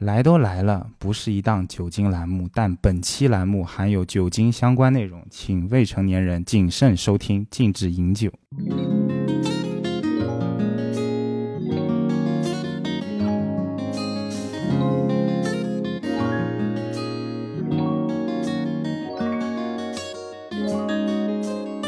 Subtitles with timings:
[0.00, 8.30] 来都来了，不是一档酒精栏目，但本期栏目含有酒精相关内容，请未成年人谨慎收听，禁止饮酒。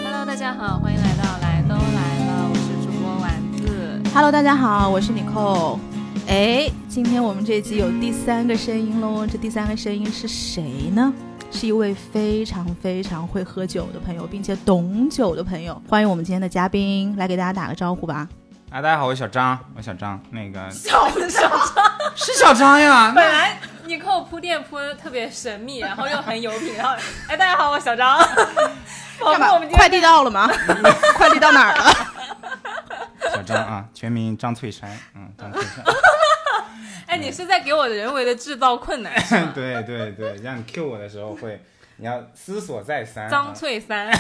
[0.03, 4.01] Hello，大家好，欢迎来到来都来了，我是主播丸子。
[4.15, 5.79] Hello，大家好，我是 Nicole。
[6.27, 6.71] 哎，
[7.01, 10.65] 今天我们这集有第三个声音喽，这第三个声音是谁
[10.97, 11.15] 呢？
[11.49, 15.81] 是一位非常非常会喝酒的朋友，并且懂酒的朋友。
[15.89, 18.29] 欢迎我们今天的嘉宾，来给大家打个招呼吧。
[18.71, 21.85] 啊，大家好，我是小张，我小张，那个小小张，
[22.17, 26.97] 是小张呀， 本来你给我铺垫铺的特别神秘，然后又很有品，然后
[27.29, 28.19] 哎，大家好，我小张。
[29.25, 30.51] 干嘛我们快递到了吗？
[31.15, 31.93] 快递到哪儿了？
[33.33, 35.85] 小张啊，全名张翠山，嗯，张翠山，
[37.07, 39.13] 哎，你是在给我人为的制造困难？
[39.55, 41.61] 对对对，让你 Q 我的时候会，
[41.97, 43.29] 你要思索再三。
[43.31, 44.11] 张啊翠山，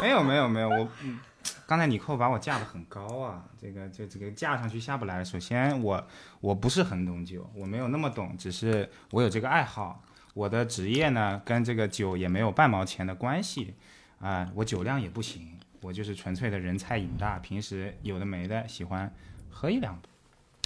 [0.00, 1.18] 没有没有没有，我嗯，
[1.66, 5.24] 刚才你扣把我架得很高啊，这个就这个架上去下不来。
[5.24, 6.06] 首先我
[6.40, 10.02] 我不是很懂酒，我没有那么懂，只是我有这个爱好。
[10.34, 13.74] 我的职业呢跟这个酒也没有半毛钱的关系
[14.18, 19.12] 啊、我酒量也不行，我就是纯粹的人菜瘾大，平时有的没的喜欢
[19.50, 20.08] 喝一两杯。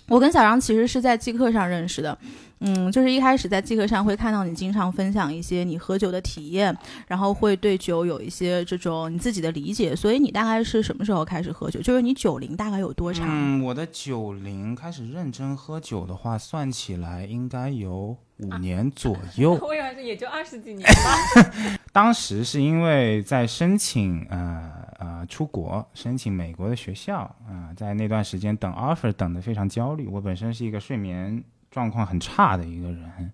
[0.08, 2.16] 我跟小张其实是在即刻上认识的，
[2.60, 6.76] 嗯，就是一开始在即刻上会看到你经常分享一些你喝酒的体验，
[7.08, 11.80] 然后会对酒有一些这种你自己的理解，所以你大概是什么时候开始喝酒？
[11.80, 13.26] 就是你酒龄大概有多长？
[13.28, 19.54] 嗯，我的酒龄开始认真喝酒的话，算起来应该有五年左右。
[19.62, 21.78] 我以为是也就二十几年吧。
[21.92, 30.06] 当时是因为在申请呃呃出国，申请美国的学校啊、在那段时间等 offer 等的非常焦虑。
[30.06, 33.32] 我本身是一个睡眠状况很差的一个人，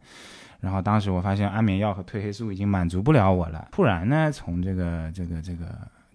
[0.61, 5.67] 然后当时我发现安眠药和褪黑素已经满足不了我了，突然呢从这个这个这个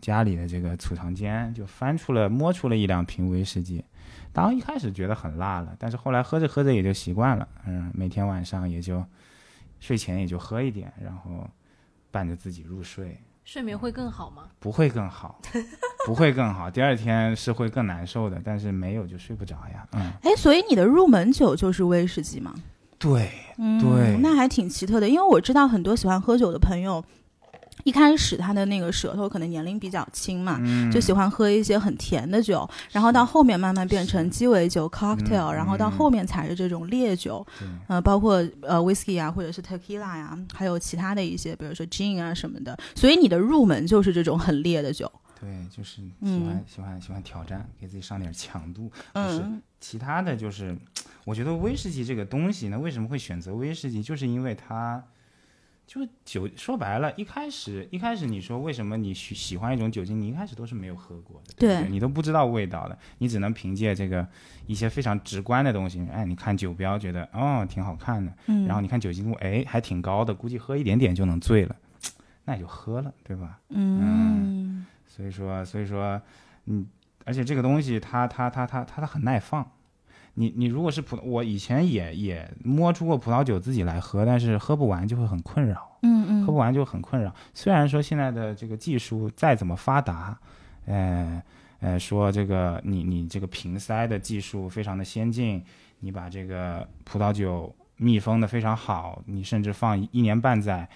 [0.02, 3.84] 家里的这个储藏间就翻出了摸出了一两瓶威士忌。
[4.34, 9.04] 当一开始觉得很辣了，但是后来喝着喝着也就习惯了，嗯，每天晚上也就
[9.80, 11.50] 睡前也就喝一点，然后
[12.12, 14.44] 伴着自己入睡，睡眠会更好吗？
[14.60, 15.40] 不会更好，
[16.06, 22.54] 不会更好，第二天是会更难受的，但是没有就睡不着呀，嗯，哎，所以你的入门酒就是威士忌吗？
[23.00, 27.02] 对，嗯，对那还挺奇特的，因为我知道很多喜欢喝酒的朋友，
[27.88, 42.78] 一开始他的那个舌头可能年龄比较轻嘛，嗯，就喜欢喝一些很甜的酒，然后到后面慢慢变成鸡尾酒 cocktail，、嗯然后到后面才是这种烈酒，嗯呃，包括呃 whisky 啊，或者是 tequila 呀、还有其他的一些，比如说 gin 啊什么的。
[42.94, 45.10] 所以你的入门就是这种很烈的酒，
[45.40, 46.46] 对，就是喜嗯。
[46.46, 49.62] 欢、喜欢喜欢挑战，给自己上点强度，嗯。
[49.80, 50.76] 其他的就是，
[51.24, 55.02] 我觉得威士忌这个东西呢，为什么会选择威士忌，就是因为它，
[55.88, 64.28] 就酒说白了，一开始一开始你说为什么你喜喜欢一种酒精，你一开始都是没有喝过的，对不对对你都不知道味道的，你只能凭借这个
[64.66, 71.76] 一些非常直观的东西，哎，你看酒标觉得哦挺好看的，嗯，然后你看酒精度，哎还挺高的，估计喝一点点就能醉了，
[72.44, 73.58] 那也就喝了，对吧？
[73.70, 76.22] 嗯所以说，所以说，
[76.66, 76.86] 嗯，
[77.24, 79.66] 而且这个东西它它它它它它很耐放。
[80.40, 87.34] 你你如果是葡，我以前也也摸出过葡萄酒自己来喝，但是喝不完就会很困扰，嗯嗯喝不完就很困扰。
[87.56, 90.38] 虽然说现在的这个技术再怎么发达，
[90.86, 91.42] 呃
[91.80, 95.64] 呃，说这个你你这个瓶塞的技术非常的先进，
[96.02, 100.88] 你把这个葡萄酒密封的非常好，你甚至放一年半载，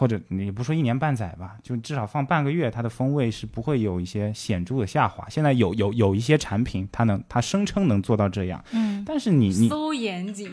[0.00, 5.28] 或者你不说一年半载吧，就至少放半个月，它的风味是不会有一些显著的下滑。
[5.28, 9.04] 现在有有有一些产品，它能它声称能做到这样，嗯。
[9.06, 10.50] 但是你你搜严谨，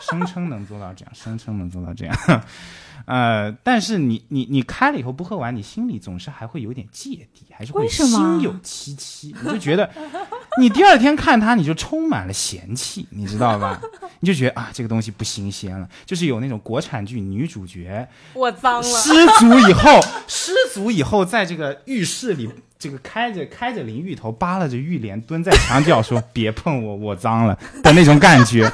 [0.00, 2.16] 声称能做到这样， 声称能做到这样，
[3.06, 9.88] 呃，但是你你你开了以后不喝完，你心里总是还会有点芥蒂，还是会心有戚戚，你就觉得
[10.60, 13.80] 你第二天看它，你就充满了嫌弃，你知道吧？
[14.20, 18.82] 你就觉得啊，这个东西不新鲜了，就是有那种国产剧女主角我脏了。
[18.82, 28.70] 失足以后，失足以后，在这个浴室里，这个开着开着淋浴头，扒拉着浴帘，蹲在墙角说“别碰我，我脏了”的那种感觉，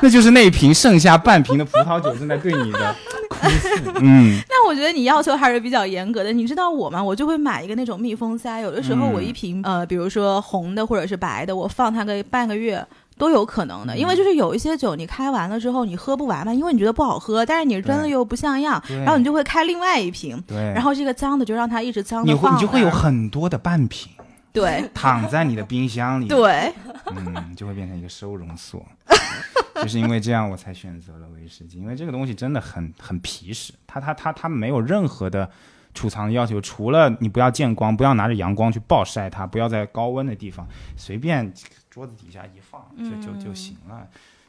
[0.02, 2.94] 那就是那一瓶剩下半瓶的葡萄酒正在对你的
[3.28, 3.92] 哭诉。
[4.00, 6.32] 嗯，那我觉得你要求还是比较严格的。
[6.32, 7.02] 你知道我吗？
[7.02, 12.84] 我就会买一个那种密封塞，有的时候嗯我一瓶、呃，比如说红的或者是白的，我放它个半个月。
[13.18, 20.56] 都有可能嗯的，因为就是有一些酒你开完了之后你喝不完嘛，因为你觉得不好喝，但是你扔了又不像样，然后你就会开另外一瓶，对。
[20.56, 24.10] 然后这个脏的就让它一直脏你会你就会有很多的半瓶
[24.52, 24.88] 对。
[24.94, 26.72] 躺在你的冰箱里，对，
[27.06, 28.84] 嗯，就会变成一个收容所。
[29.76, 35.50] 就是因为这样我才选择了威士忌，因为这个东西真的很很皮实，它它它它没有任何的
[35.94, 41.50] 储藏的要求，除了你不要见光，不要拿着阳光去暴晒它，不要在高温的地方随便
[41.88, 44.06] 桌子底下一放就就就行了，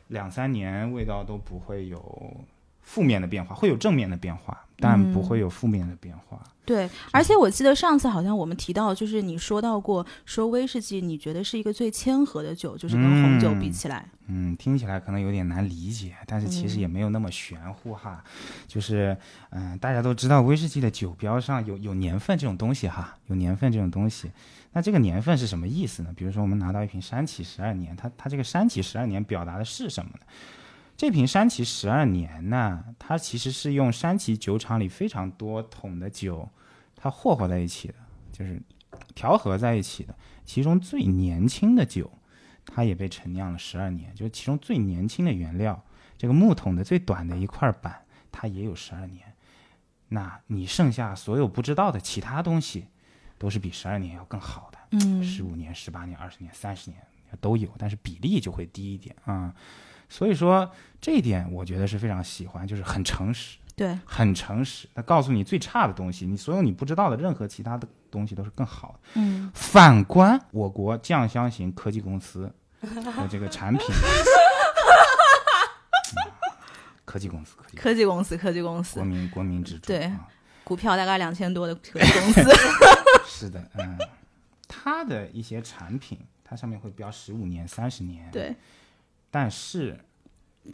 [0.09, 2.35] 两三年味道都不会有
[2.81, 6.41] 负面的变化，会有正面的变化，但不会有负面的变化。
[6.63, 14.07] 对，而且我记得上次好像我们提到，就是你说到过，说威士忌你觉得是一个最谦和的酒，就是跟红酒比起来。
[14.27, 18.23] 嗯，听起来可能有点难理解，但是其实也没有那么玄乎哈。
[18.67, 19.17] 就是，
[19.49, 24.31] 嗯、大家都知道威士忌的酒标上有有年份这种东西哈，有年份这种东西。
[24.71, 26.13] 那这个年份是什么意思呢？
[26.15, 30.19] 比如说我们拿到一瓶山崎十二年，它它这个山崎十二年表达的是什么呢？
[31.01, 36.47] 这瓶山崎十二年呢，它其实是用山崎酒厂里非常多桶的酒，
[36.95, 37.95] 它混合在一起的，
[38.31, 38.61] 就是
[39.15, 40.15] 调和在一起的。
[40.45, 42.11] 其中最年轻的酒，
[42.67, 45.83] 它也被陈酿了十二年，就是其中最年轻的原料，
[46.19, 49.33] 这个木桶的最短的一块板，它也有十二年。
[50.09, 52.85] 那你剩下所有不知道的其他东西，
[53.39, 54.77] 都是比十二年要更好的。
[54.91, 57.01] 嗯十五年、十八年、二十年、三十年
[57.39, 59.51] 都有，但是比例就会低一点啊、
[60.11, 60.69] 所以说
[60.99, 64.89] 这一点我觉得是非常喜欢，就是很诚实，对，很诚实。
[64.93, 68.99] 他告诉你最差的东西，你所有你不知道的任何其他的东西都是更好的。
[69.13, 73.95] 嗯，反观我国酱香型科技公司的这个产品， 嗯
[77.05, 78.99] 科技公司，科技科技公司，科技公司。
[78.99, 80.03] 国，民国民支柱，对。
[80.03, 80.27] 啊。
[80.63, 82.43] 股票大概两千多的科技公司。
[83.25, 83.97] 是的，嗯，
[84.67, 88.55] 它的一些产品，它上面会标十五年、三十年，对，
[89.31, 89.97] 但是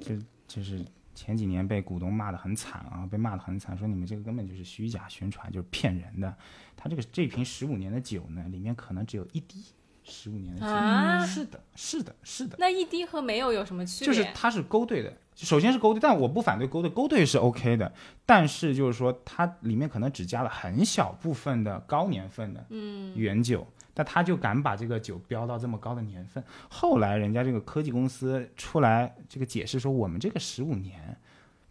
[0.02, 0.16] 就
[0.48, 0.84] 就是
[1.16, 6.36] 前几年被股东骂得很惨啊，被骂得很惨，说你们这个根本就是虚假宣传，就是骗人的。
[6.76, 9.64] 他这个这瓶十五年的酒呢，里面可能只有一滴
[10.04, 10.68] 十五年的酒。
[10.68, 14.08] 啊是的，是的，是的，那一滴和没有有什么区别？
[14.08, 15.16] 就是它是勾兑的。
[15.36, 17.94] 首先是勾兑，但我不反对勾兑，勾兑是 OK 的。
[18.26, 26.44] 但是就是说，它里面可能只加了很小部分的高年份的嗯原酒，但他就敢把这个酒标到这么高的年份。
[26.70, 31.18] 后来人家这个科技公司出来这个解释说，我们这个十五年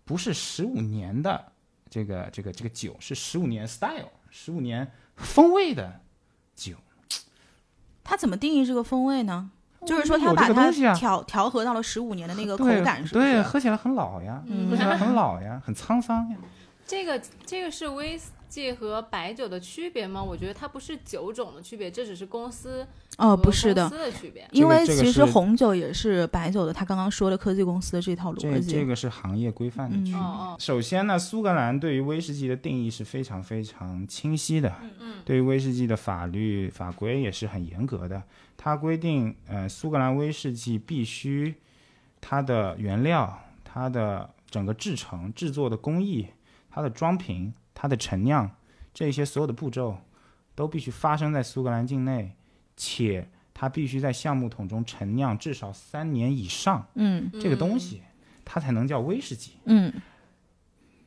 [0.04, 1.52] 不是十五年的
[1.88, 6.00] 这个这个这个酒，是十五年 style，十五年风味的
[6.56, 6.74] 酒。
[8.02, 9.52] 他怎么定义这个风味呢？
[9.86, 13.42] 就是说，他把它个东西啊调调和到了十五年的那个口感，是不对，是？
[13.42, 16.36] 喝起来很老呀，嗯喝起来很老呀，很沧桑呀。
[16.84, 20.22] 这个这个是威士忌和白酒的区别吗？
[20.22, 22.86] 我觉得它不是酒种的区别，这只是公司
[23.18, 24.46] 哦，不是的公，司的区别。
[24.52, 28.72] 因为其实红酒也是白酒的，他刚刚说的科技公司的这套逻辑。
[28.72, 30.14] 这这个是行业规范的区别。
[30.14, 34.74] 哦哦，首先呢，苏格兰对于威士忌的定义是非常非常清晰的，
[35.24, 38.22] 对于威士忌的法律法规也是很严格的。
[38.56, 41.54] 它规定，呃，苏格兰威士忌必须
[42.20, 46.26] 它的原料、它的整个制成、制作的工艺、
[46.70, 48.50] 它的装瓶、它的陈酿
[48.94, 49.98] 这些所有的步骤
[50.54, 52.34] 都必须发生在苏格兰境内，
[52.74, 58.00] 且它必须在橡木桶中陈酿至少三年以上，嗯这个东西
[58.46, 59.58] 它才能叫威士忌。
[59.66, 59.92] 嗯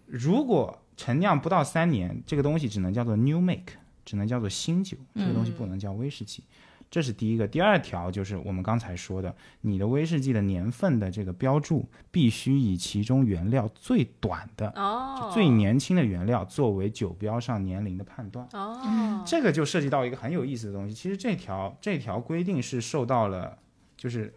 [0.06, 3.74] 如果陈酿不到三年，这个东西只能叫做 new make，
[4.06, 6.44] 只能叫做新酒，这个东西不能叫威士忌。
[6.92, 7.48] 这是第一个。
[7.48, 18.48] 第二条就是我们刚才说的，你的威士忌的年份的这个标注必须以其中原料最短的、哦，最年轻的原料作为酒标上年龄的判断。
[18.54, 20.94] 哦，这个就涉及到一个很有意思的东西。
[20.94, 23.58] 其实这条这条规定是受到了，
[23.96, 24.34] 就是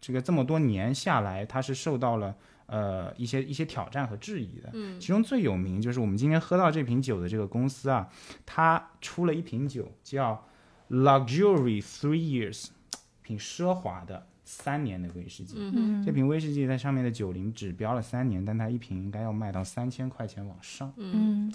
[0.00, 2.34] 这个这么多年下来，它是受到了
[2.66, 4.70] 呃一些一些挑战和质疑的。
[4.74, 8.08] 嗯其中最有名就是我们今天喝到这瓶酒的这个公司啊，
[8.44, 10.46] 它出了一瓶酒叫
[10.90, 12.66] Luxury Three Years，
[13.22, 15.54] 瓶奢华的三年的威士忌。
[15.58, 20.92] 嗯这瓶威士忌在上面的酒龄只标了三年，但它一瓶应该要卖到三千块钱往上。
[20.96, 21.52] 嗯。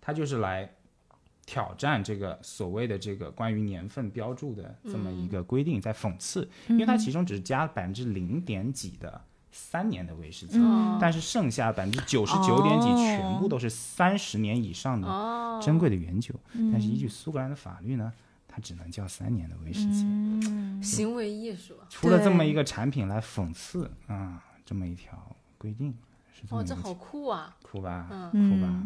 [0.00, 0.68] 它就是来
[1.44, 9.20] 挑战这个所谓的这个关于年份标注的这么一个规定，在讽刺，因为它其中只加百分之零点几的
[9.52, 10.96] 三年的威士忌，嗯。
[10.98, 12.96] 但是剩下百分之九十九点几哦。
[12.96, 16.34] 全部都是三十年以上的哦，珍贵的原酒，
[16.72, 18.10] 但是依据苏格兰的法律呢，
[18.52, 21.74] 它只能叫三年的威士忌，嗯行为艺术。
[21.74, 25.94] 啊，出了这么一个产品来讽刺啊这么一条规定，
[26.34, 27.56] 是这么哦，这好一个情酷啊！
[27.62, 28.50] 酷吧，嗯。
[28.50, 28.82] 酷吧。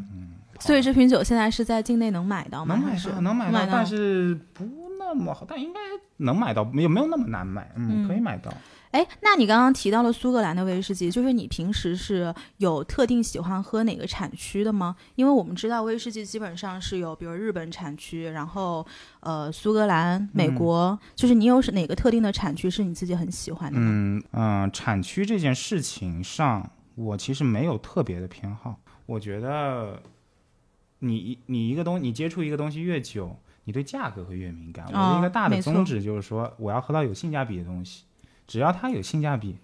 [0.60, 2.74] 所以这瓶酒现在是在境内能买到吗？
[2.74, 4.64] 能买到，能买到，但是不
[4.98, 5.80] 那么好，但应该
[6.18, 8.52] 能买到，没有没有那么难买，嗯，嗯可以买到。
[8.90, 14.94] 哎，那你刚刚提到了苏格兰的威士忌，就是你平时是有特定喜欢喝哪个产区的吗？
[15.16, 18.86] 因为我们知道威士忌基本上是有，比如日本产区，然后
[19.18, 23.84] 呃苏格兰、美国，就是你有是哪个特定的产区是你自己很喜欢的吗？
[23.84, 28.76] 嗯嗯、产区这件事情上，我其实没有特别的偏好。
[29.06, 30.00] 我觉得
[31.04, 34.86] 你你一个东你接触一个东西越久，你对价格会越敏感。
[34.86, 38.04] 我的一个大的宗旨就是说，我要喝到有性价比的东西，
[38.46, 39.56] 只要它有性价比，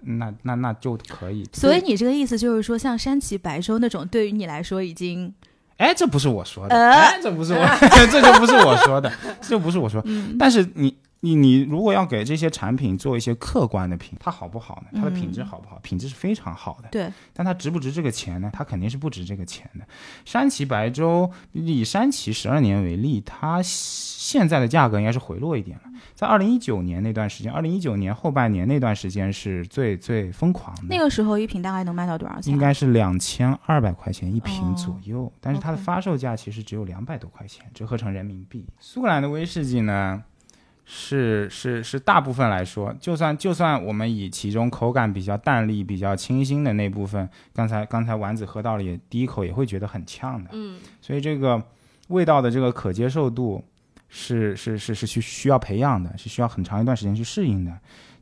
[0.00, 1.44] 那那那就可以。
[1.52, 5.32] 所以你这个意思就是说，像山崎白粥那种，对于你来说已经
[5.76, 7.66] 哎，这不是我说的，呃哎，这不是我，
[8.10, 10.02] 这就不是我说的，这就不是我说。
[10.06, 15.00] 嗯但是你你你如果要给这些产品做一些客观的评，它好不好呢？
[15.00, 15.78] 它的品质嗯好不好？
[15.82, 18.50] 品质是非常好的，对，但它值不值这个钱呢？
[18.52, 19.86] 它肯定是不值这个钱的。
[20.26, 25.84] 山崎白粥以山崎十二年为例，它现在的价格应该是回落一点了。
[26.14, 30.82] 在二零一九年那段时间，二零一九年后半年那段时间是最最疯狂的。
[30.90, 32.52] 那个时候一瓶大概能卖到多少钱？
[32.52, 38.66] 应该是两千二百块钱一瓶哦左右，但是它的发售价其实只有两百多块钱，折合成人民币。
[38.78, 40.22] 苏格兰的威士忌呢，
[40.86, 51.62] 是是是大部分来说，就算就算我们以其中口感比较淡丽、比较清新的那部分，刚才刚才丸子喝到了也第一口也会觉得很呛的，嗯，所以这个
[52.08, 53.64] 味道的这个可接受度
[54.08, 57.72] 是是是是需需要培养的，是需要很长一段时间去适应的。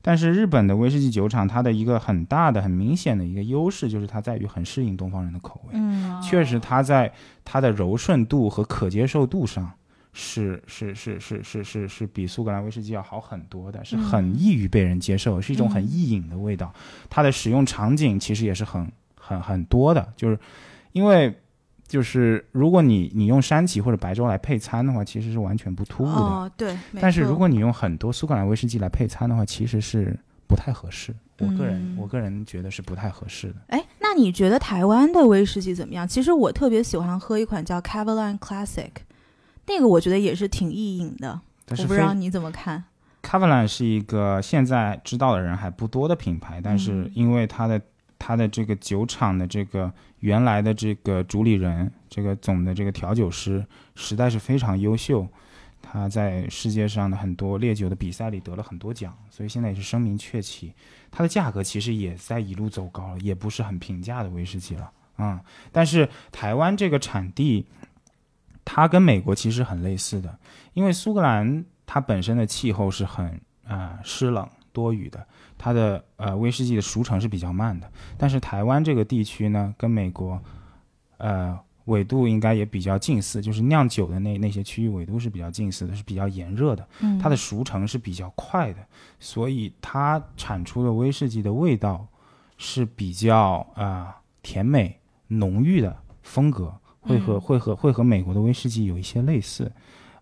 [0.04, 5.75] 但是日本的威士忌酒厂，它的一个很大的、很明显的一个优势就是它在于很适应东方人的口味。
[5.75, 7.12] 嗯确实，它在
[7.45, 9.71] 它的柔顺度和可接受度上
[10.12, 16.73] 是是是是是是是比苏格兰威士忌要好很多的，是很易于被人接受，是一种很易饮的味道。
[17.09, 20.38] 它的使用场景其实也是很很很多的，就是
[20.92, 21.35] 因为
[21.87, 26.12] 就是如果你你用山崎或者白粥来配餐的话，其实是完全不突兀的。
[26.12, 31.14] 哦，对，但是如果你用很多苏格兰威士忌来配餐的话，其实是不太合适。
[31.38, 33.54] 我个人、嗯我个人觉得是不太合适的。
[33.69, 36.07] 哎，那你觉得台湾的威士忌怎么样？
[36.07, 38.90] 其实我特别喜欢喝一款叫 Cavalan Classic，
[39.66, 42.85] 那个我觉得也是挺意淫的，但是我不知道你怎么看。
[43.23, 47.81] Cavalan 是一个现在知道的人还不多的品牌，但是嗯因为它的
[48.19, 53.64] 它的这个酒厂的这个原来的这个主理人，这个总的这个调酒师
[53.95, 55.26] 实在是非常优秀，
[55.81, 60.73] 他在世界上的很多烈酒的比赛里得了很多奖，所以现在也是声名鹊起。
[61.11, 64.85] 它的价格其实也在一路走高了，也不是很平价的威士忌了
[65.16, 65.40] 啊、嗯。
[65.71, 67.66] 但是台湾这个产地，
[68.64, 70.38] 它跟美国其实很类似的，
[70.75, 73.26] 因为苏格兰它本身的气候是很
[73.64, 75.26] 啊、呃湿冷多雨的，
[75.59, 77.90] 它的呃威士忌的熟成是比较慢的。
[78.16, 80.40] 但是台湾这个地区呢，跟美国
[81.19, 88.78] 呃纬度应该也比较近似，就是酿酒的那那些区域纬度是比较近似的，是比较炎热的，嗯，它的熟成是比较快的，
[89.19, 92.07] 所以它产出的威士忌的味道
[92.57, 99.71] 是比较啊、呃甜美浓郁的风格，会和嗯会和会和美国的威士忌有一些类似。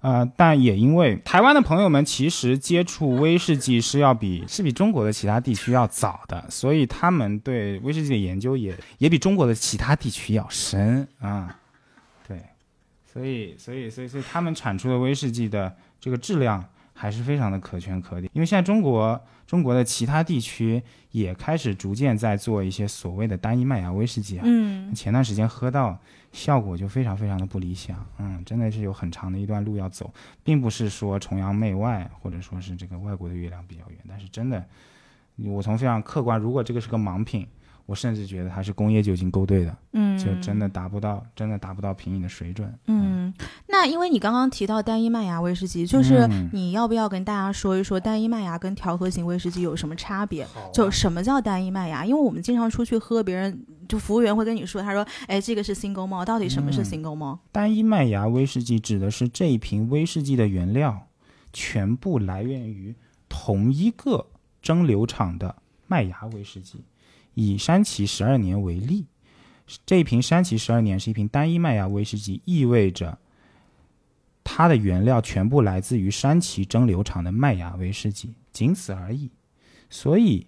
[0.02, 11.54] 呃，但也因为台湾的朋友们其实接触威士忌是要比是比中国的其他地区要早的，所以他们对威士忌的研究也也比中国的其他地区要深啊、
[12.26, 12.40] 对，
[13.12, 18.30] 所以所以所以所以他们产出的威士忌的这个质量还是非常的可圈可点。
[18.32, 25.98] 因为现在中国中国的其他地区也开始逐渐在做一些所谓的单一麦芽威士忌啊，嗯前段时间喝到，
[26.32, 30.12] 效果就非常非常的不理想，嗯，真的是有很长的一段路要走，
[30.44, 34.64] 并不是说崇洋媚外，或者说是这个外国的月亮比较圆，但是真的，
[35.36, 37.46] 我从非常客观，如果这个是个盲品，
[37.90, 42.72] 我甚至觉得它是工业酒精勾兑的，嗯，就真的达不到，真的达不到品饮的水准。
[42.86, 43.34] 嗯，
[43.66, 50.44] 那因为你刚刚提到单一麦芽威士忌，就是嗯你要不要跟大家说一说单一麦芽跟调和型威士忌有什么差别？
[50.44, 52.06] 啊就什么叫单一麦芽？
[52.06, 61.08] 因为我们经常出去喝，别人就服务员会跟你说，他说：“哎，这个是 single malt，到底什么是嗯 single malt？” 单一麦芽威士忌指的是这一瓶威士忌的原料
[61.52, 62.94] 全部来源于
[63.28, 64.26] 同一个
[64.62, 65.56] 蒸馏厂的
[65.88, 66.84] 麦芽威士忌。
[67.34, 69.06] 以山崎十二年为例，
[69.86, 73.18] 这一瓶山崎十二年是一瓶单一麦芽威士忌，意味着
[74.42, 79.30] 它的原料全部来自于山崎蒸馏厂的麦芽威士忌，仅此而已。
[79.88, 80.46] 所以，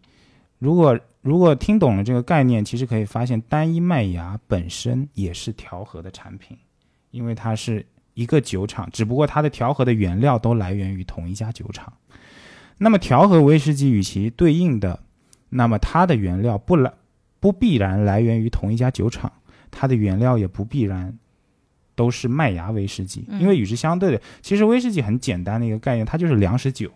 [0.59, 6.59] 如果如果听懂了这个概念，其实可以发现，单一麦芽本身也是调和的产品，
[7.11, 11.93] 因为它是一个酒厂，只不过它的调和的原料都来源于同一家酒厂。
[12.79, 15.01] 那么，调和威士忌与其对应的，
[15.55, 16.91] 那么它的原料不来
[17.39, 19.31] 不必然来源于同一家酒厂，
[19.71, 21.17] 它的原料也不必然
[21.95, 23.41] 都是麦芽威士忌，嗯。
[23.41, 26.91] 因为与之相对的，其实威士忌很简单的一个概念，它就是粮食酒，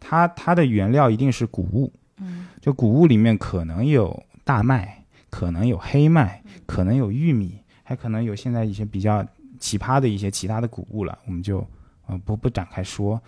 [0.00, 2.48] 它它的原料一定是谷物，嗯。
[2.60, 9.24] 就谷物里面可能有大麦，可能有黑麦，可能有玉米，还可能有现在一些比较
[9.60, 11.64] 奇葩的一些其他的谷物了，我们就
[12.06, 13.20] 呃不不展开说。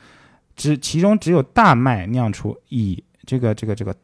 [0.56, 3.94] 只其中只有大麦酿出以这个这个这个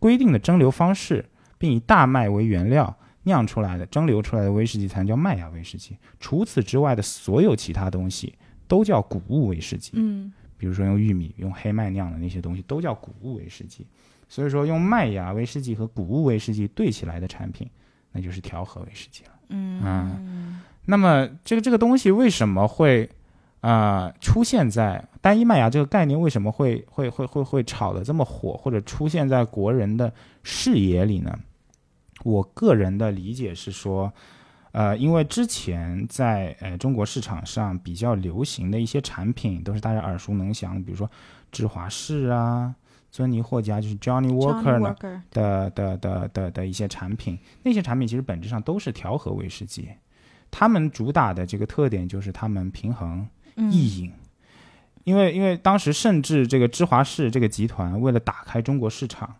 [0.00, 1.24] 规定的蒸馏方式，
[1.56, 2.92] 并以大麦为原料
[3.22, 5.96] 酿出来的蒸馏出来的威士忌才能叫麦芽威士忌。
[6.18, 8.34] 除此之外的所有其他东西
[8.66, 9.92] 都叫谷物威士忌。
[9.94, 13.86] 嗯比如说用玉米、用黑麦酿的那些东西，都叫谷物威士忌。
[14.28, 17.68] 所以说，用麦芽威士忌和谷物威士忌兑起来的产品，
[18.12, 19.30] 那就是调和威士忌了。
[19.48, 23.10] 嗯那么，这个这个东西为什么会啊、
[23.60, 30.12] 呃出现在单一麦芽这个概念为什么会会会会会炒得这么火，或者出现在国人的
[30.42, 31.38] 视野里呢？
[32.22, 34.12] 我个人的理解是说，
[34.72, 41.10] 呃，因为之前在呃中国市场上比较流行的一些产品，都是大家耳熟能详的，比如说
[41.50, 42.74] 芝华士啊、
[43.10, 49.88] 尊尼获加，就是 Johnny Walker 呢 Walker 的的的的的一些产品，那些产品其实本质上都是调和威士忌，
[50.50, 53.26] 他们主打的这个特点就是他们平衡
[53.56, 53.70] 嗯。
[53.70, 54.12] 易饮。
[55.04, 59.36] 因为因为当时甚至这个芝华士这个集团为了打开中国市场，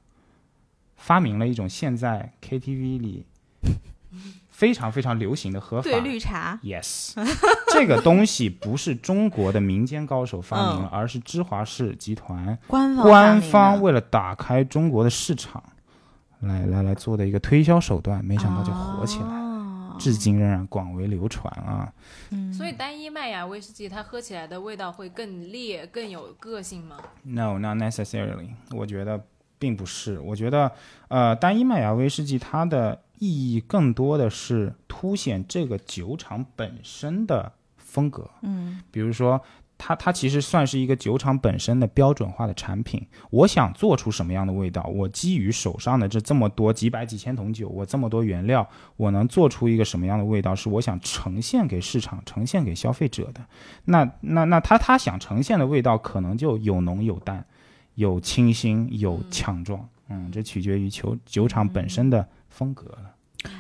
[0.97, 3.27] 发明了一种现在 KTV 里
[4.49, 6.59] 非常非常流行的喝法，对绿茶。
[6.63, 7.13] Yes，
[7.73, 15.63] 这个东西不是中国的民间高手发明了，而是芝华士集团官方为了打开中国的市场，
[16.41, 19.50] 来来来做的一个推销手段，没想到就火起来，哦
[20.01, 21.93] 至今仍然广为流传啊。
[22.31, 28.49] 嗯所以单一麦芽威士忌它喝起来的味道会更烈、更有个性吗？No, not necessarily。
[28.73, 29.25] 我觉得
[29.59, 30.19] 并不是。
[30.19, 30.73] 我觉得，
[31.09, 38.29] 呃，单一麦芽威士忌它的意义更多的是凸显这个酒厂本身的风格。
[38.43, 39.41] 嗯比如说，
[39.83, 43.03] 它它其实算是一个酒厂本身的标准化的产品。
[43.31, 48.69] 我想做出什么样的味道，我基于手上的这这么多几百几千桶酒，我这么多原料，
[48.99, 53.41] 我能做出一个什么样的味道，是我想呈现给市场、呈现给消费者的。
[53.87, 57.43] 那那那他他想呈现的味道，可能就有浓有淡，
[57.95, 59.89] 有清新有强壮。
[60.09, 63.15] 嗯，这取决于酒酒厂本身的风格了。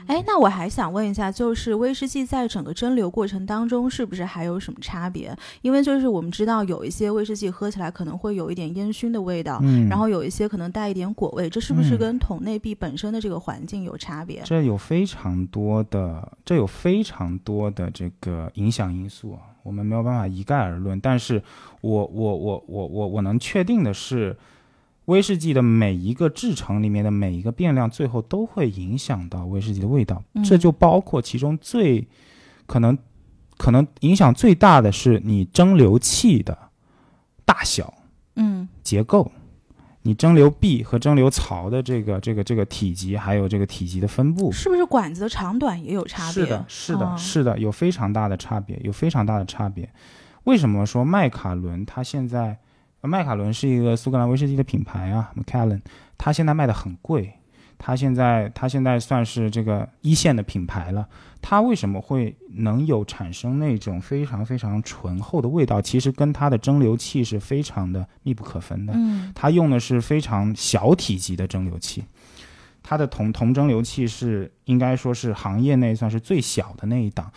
[0.06, 5.34] 哎，那我还想问一下，就是威士忌在整个蒸馏过程当中，是不是还有什么差别？
[5.62, 14.42] 因为就是我们知道有一些威士忌喝起来可能会有一点烟熏的味道，嗯，然后有一些可能带一点果味，这是不是嗯跟桶内壁本身的这个环境有差别？
[14.44, 20.98] 这有非常多的，这有非常多的这个影响因素啊，我们没有办法一概而论。
[21.00, 21.42] 但是
[21.80, 24.36] 我我我我我我能确定的是，
[25.10, 30.22] 威士忌的每一个制成里面的每一个变量，最后都会影响到威士忌的味道。
[30.34, 32.06] 嗯这就包括其中最
[32.66, 32.96] 可能
[33.58, 36.56] 可能影响最大的是你蒸馏器的
[37.44, 37.92] 大小。
[38.36, 39.30] 嗯结构，
[40.02, 46.32] 你蒸馏壁和蒸馏槽的这个这个这个体积，还有这个体积的分布，是不是管子的长短也有差别？
[46.32, 49.90] 是的，是的，哦是的，有非常大的差别，有非常大的差别。
[50.44, 52.56] 为什么说麦卡伦它现在，呃
[53.08, 55.80] 麦卡伦是一个苏格兰威士忌的品牌啊，Macallan，
[56.18, 57.32] 它现在卖的很贵，
[57.78, 61.08] 它现在它现在算是这个一线的品牌了。
[61.42, 65.80] 它为什么会能有产生那种非常非常醇厚的味道？
[65.80, 68.92] 其实跟它的蒸馏器是非常的密不可分的。
[68.94, 72.04] 嗯它用的是非常小体积的蒸馏器，
[72.82, 77.32] 它的铜铜蒸馏器是应该说是行业内算是最小的那一档。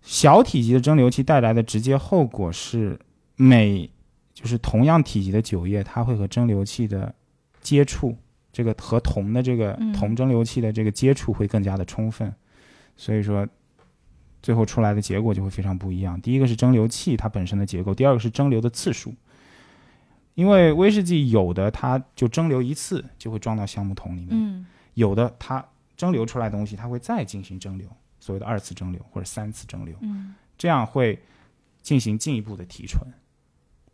[0.00, 2.96] 小体积的蒸馏器带来的直接后果是
[3.34, 3.90] 每
[4.40, 7.12] 就是同样体积的酒液，它会和蒸馏器的
[7.60, 8.16] 接触，
[8.52, 12.32] 这个和铜的这个嗯铜蒸馏器的这个接触会更加的充分，
[12.96, 13.44] 所以说
[14.40, 16.20] 最后出来的结果就会非常不一样。
[16.20, 19.12] 第一个是蒸馏器它本身的结构，第二个是蒸馏的次数。
[20.34, 27.82] 因为威士忌有的它就蒸馏一次就会装到橡木桶里面，嗯有的它蒸馏出来的东西它会再进行蒸馏，
[28.20, 31.18] 所谓的二次蒸馏或者三次蒸馏，嗯这样会
[31.82, 33.04] 进行进一步的提纯，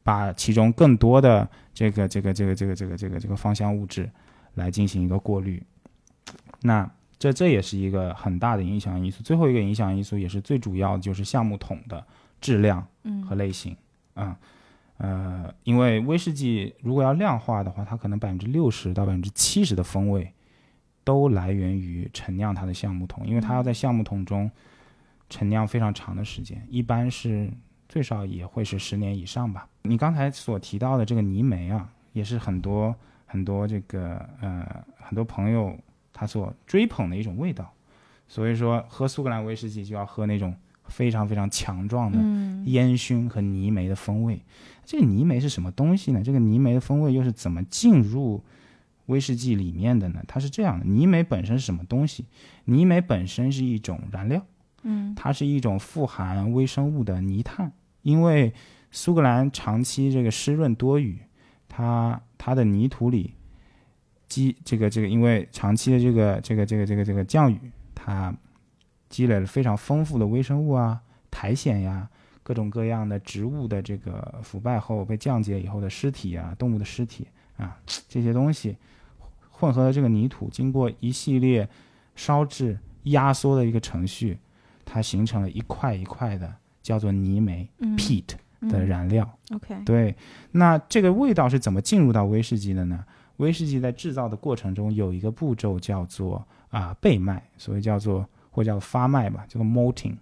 [0.04, 4.08] 把其中更多的这个这个这个这个这个这个这个芳香物质
[4.54, 5.60] 来进行一个过滤。
[6.62, 6.88] 那
[7.18, 9.22] 这这也是一个很大的影响因素。
[9.22, 12.06] 最后一个影响因素也是最主要的，就是橡木桶的
[12.40, 13.76] 质量嗯和类型
[14.14, 14.38] 啊。
[14.98, 20.32] 呃，因为威士忌如果要量化的话，它可能百分之六十到百分之七十的风味
[21.02, 24.50] 都来源于陈酿它的橡木桶，因为它要在橡木桶中
[25.28, 27.50] 陈酿非常长的时间，一般是
[27.88, 29.68] 最少也会是十年以上吧。
[29.82, 32.94] 你刚才所提到的这个泥煤啊，也是很多
[33.26, 35.76] 很多这个呃很多朋友
[36.12, 37.70] 他所追捧的一种味道。
[38.26, 40.54] 所以说，喝苏格兰威士忌就要喝那种
[40.86, 44.40] 非常非常强壮的嗯烟熏和泥煤的风味。
[44.86, 46.22] 这个泥煤是什么东西呢？
[46.24, 48.42] 这个泥煤的风味又是怎么进入
[49.06, 50.22] 威士忌里面的呢？
[50.26, 52.24] 它是这样的：泥煤本身是什么东西？
[52.64, 54.44] 泥煤本身是一种燃料，
[54.84, 57.72] 嗯它是一种富含微生物的泥炭。
[58.02, 58.52] 因为
[58.90, 61.18] 苏格兰长期这个湿润多雨，
[61.68, 63.34] 它它的泥土里
[64.28, 67.58] 积这个这个，因为长期的这个这个这个这个这个降雨，
[67.94, 68.32] 它
[69.08, 72.08] 积累了非常丰富的微生物啊、苔藓呀、
[72.42, 78.76] 各种各样的植物的这个腐败后被降解以后的尸体啊、动物的尸体啊这些东西，
[79.50, 81.66] 混合了这个泥土，经过一系列
[82.14, 84.38] 烧制、压缩的一个程序，
[84.84, 88.26] 它形成了一块一块的叫做泥煤嗯 （peat）
[88.68, 89.28] 的嗯燃料。
[89.52, 90.14] OK，对，
[90.52, 93.04] 那这个味道是怎么进入到威士忌的呢？
[93.38, 100.16] 威士忌在制造的过程中有一个步骤叫做啊、焙麦，所谓叫做或者叫发麦吧，叫做 malting。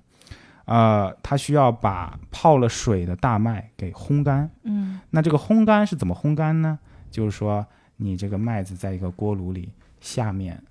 [0.64, 4.48] 呃，它需要把泡了水的大麦给烘干。
[4.62, 6.78] 嗯那这个烘干是怎么烘干呢？
[7.10, 9.70] 就是说，你这个麦子在一个锅炉里，
[10.00, 10.62] 下面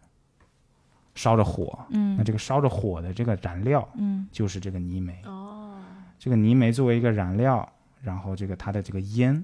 [1.16, 2.16] 烧着火，嗯。
[2.18, 4.28] 那这个烧着火的这个燃料嗯。
[4.32, 5.22] 就是这个泥煤。
[5.26, 5.80] 哦，
[6.18, 7.68] 这个泥煤作为一个燃料，
[8.02, 9.44] 然后这个它的这个烟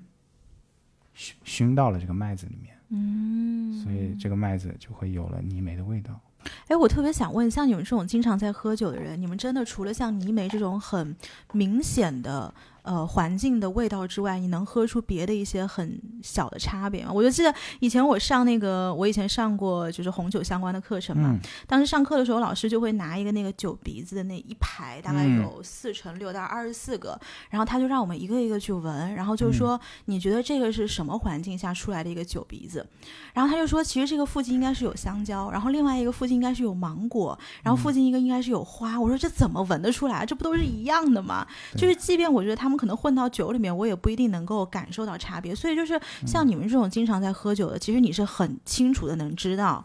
[1.14, 6.20] 熏熏到了这个麦子里面，嗯，所以这个麦子就会有了泥煤的味道。
[6.68, 11.14] 哎，我特别想问，像你们这种经常在喝酒的人，你们真的除了像泥煤这种很
[11.52, 12.54] 明显的
[12.88, 17.12] 呃环境的味道之外，你能喝出别的一些很小的差别吗？
[17.12, 27.20] 我就记得以前我上那个，我以前上过就是红酒相关的课程嘛，嗯当时上课的时候，老师就会拿一个那个酒鼻子的那一排，大概嗯有四乘六，到二十四个，
[27.50, 32.88] 然后他就让我们一个一个去闻，然后就嗯说、你觉得这个是什么环境下出来的一个酒鼻子？
[33.34, 39.00] 然后他就说，其实这个附近应该是有香蕉，然后另外一个附近应该是有芒果，然后附近一个应该是有花。
[39.00, 40.26] 我说这怎么闻得出来？
[40.26, 41.46] 这不都是一样的吗？
[41.76, 45.56] 就是即便我觉得他们可能混到酒里面，我也不一定能够感受到差别。
[45.56, 49.84] 所以就是像你们这种经常在喝酒的，其实你是很清楚的能知道。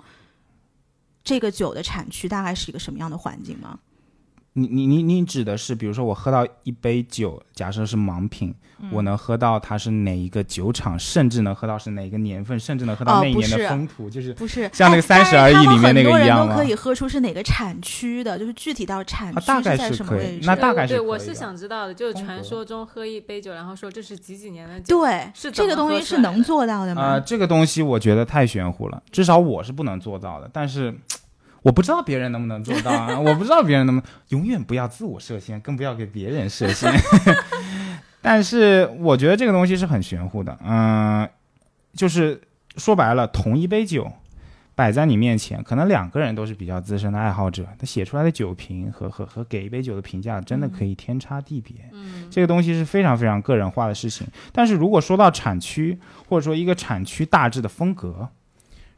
[1.25, 3.79] 这个酒的产区大概是一个什么样的环境吗？
[4.55, 20.47] 你你你你指的是，比如说我喝到一杯酒，假设是盲品，嗯我能喝到它是哪一个酒厂，甚至能喝到是哪个年份，甚至能喝到那一年的风土，就是不是像那个三十而已里面那个很多人一样吗都可以喝出是哪个产区的，就是具体到产区啊大概在是可以什么位置。
[20.47, 27.03] 那大概是对，我是想知道的，就是传说中喝一杯酒，然后说这是几几年的酒，对，是这个东西是能做到的吗？
[27.03, 30.51] 啊、这个东西我觉得太玄乎了，至少我是不能做到的。
[30.53, 30.95] 但是
[31.63, 36.93] 我不知道别人能不能做到啊， 我不知道别人能不能，永远不要自我设限，更不要给别人设限。
[38.21, 41.29] 但是我觉得这个东西是很玄乎的，嗯、
[41.95, 42.41] 就是
[42.77, 44.13] 说白了，同一杯酒
[44.75, 51.75] 摆在你面前，可能两个人都是比较资深的爱好者，他写出来的酒评和和和给一杯酒的评价，真的可以天差地别。
[51.93, 54.27] 嗯，这个东西是非常非常个人化的事情。
[54.53, 55.99] 但是如果说到产区，
[56.29, 58.29] 或者说一个产区大致的风格，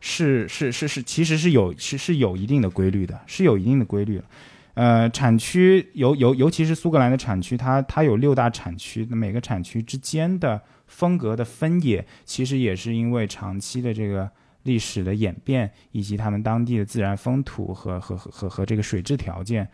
[0.06, 4.20] 是是是是，其实是有是是有一定的规律的，是有一定的规律。
[4.74, 14.30] 呃，产区尤尤尤其是苏格兰的产区，它它有六大产区，那每个产区之间的风格的分野，其实也是因为长期的这个
[14.64, 19.66] 历史的演变，以及他们当地的自然风土和和和和和这个水质条件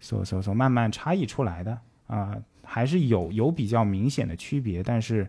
[0.00, 5.26] 所所所慢慢差异出来的啊、还是有有比较明显的区别，但是。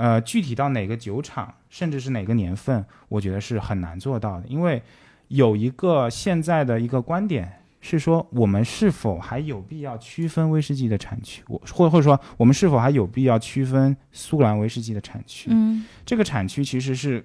[0.00, 4.82] 呃，具体到哪个酒厂，甚至是哪个年份，我觉得是很难做到的，因为
[5.28, 15.50] 有一个现在的一个观点是说，我们是否还有必要区分威士忌的产区，我或或者说我们是否还有必要区分苏格兰威士忌的产区？
[15.52, 17.22] 嗯这个产区其实是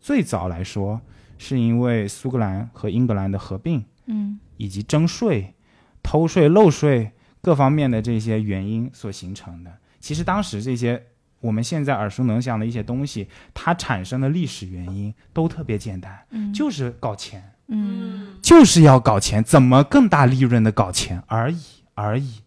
[0.00, 1.00] 最早来说，
[1.38, 5.54] 是因为苏格兰和英格兰的合并，嗯以及征税、
[6.02, 9.78] 偷税漏税各方面的这些原因所形成的。
[10.00, 11.00] 其实当时这些
[11.40, 21.62] 我们现在耳熟能详的一些东西，它产生的历史原因都特别简单，嗯，就是搞钱，嗯就是要搞钱，怎么更大利润的搞钱而已
[21.94, 22.42] 而已。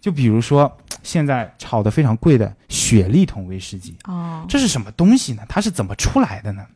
[0.00, 5.42] 就比如说现在炒的非常贵的雪莉桶威士忌，哦，这是什么东西呢？
[5.48, 6.66] 它是怎么出来的呢？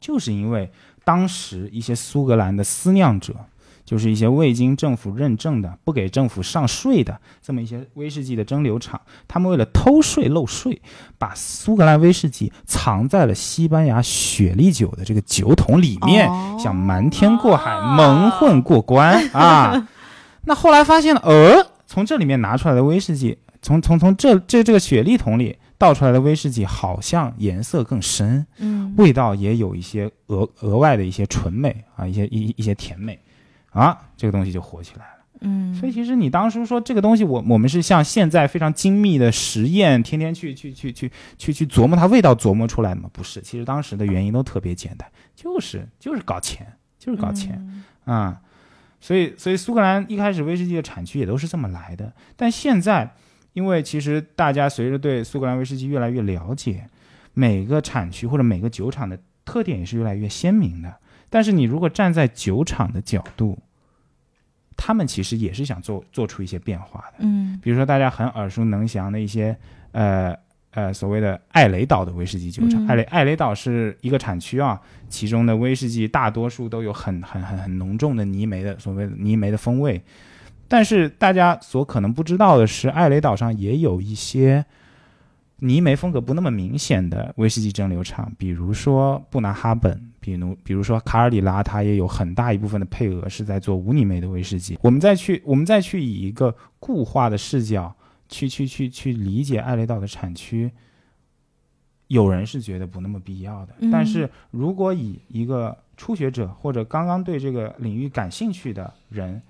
[0.00, 0.70] 就是因为
[1.04, 3.34] 当时一些苏格兰的私酿者，
[3.84, 10.80] 就是一些未经政府认证的、不给政府上税的这么一些威士忌的蒸馏厂，他们为了偷税漏税，
[11.18, 19.88] 把苏格兰威士忌藏在了西班牙雪莉酒的这个酒桶里面，哦想瞒天过海、蒙混过关 啊。
[20.46, 33.18] 那后来发现了，呃，从这里面拿出来的威士忌，从从从这这这个雪莉桶里倒出来的威士忌好像颜色更深，嗯味道也有一些额额外的一些醇美啊，一些一一些甜美，
[33.74, 35.10] 啊，这个东西就火起来了。
[35.40, 43.10] 嗯，所以其实你当初说这个东西我，我们是像现在非常精密的实验，天天去去去去去去琢磨它味道琢磨出来的吗？
[43.12, 45.06] 不是，其实当时的原因都特别简单，
[45.36, 47.60] 就是就是搞钱，就是搞钱
[48.06, 48.40] 嗯啊、
[49.00, 53.14] 所以所以苏格兰一开始威士忌的产区也都是这么来的，但现在
[53.52, 56.88] 因为其实大家随着对苏格兰威士忌越来越了解，
[57.34, 60.94] 每个产区或者每个酒厂的特点也是越来越鲜明的。
[61.34, 63.58] 但是你如果站在酒厂的角度，
[64.76, 67.16] 他们其实也是想做做出一些变化的。
[67.26, 69.56] 嗯比如说大家很耳熟能详的一些
[69.90, 70.32] 呃
[70.70, 80.00] 呃所谓的艾雷岛的威士忌酒厂，嗯艾雷艾雷岛是一个产区啊，其中的威士忌大多数都有很很很很浓重的泥煤的所谓的泥煤的风味。
[80.68, 84.64] 但是大家所可能不知道的是，艾雷岛上也有一些
[85.64, 94.78] 泥煤风格不那么明显的威士忌蒸馏厂，比如说布拿哈本，比如比如说卡尔里拉，它也有很大一部分的配额是在做无泥煤的威士忌。
[94.82, 97.94] 我们再去我们再去以一个固化的视角
[98.28, 100.70] 去去去去理解艾雷岛的产区，
[102.08, 103.74] 有人是觉得不那么必要的。
[103.78, 109.40] 嗯但是如果以一个初学者或者刚刚对这个领域感兴趣的人，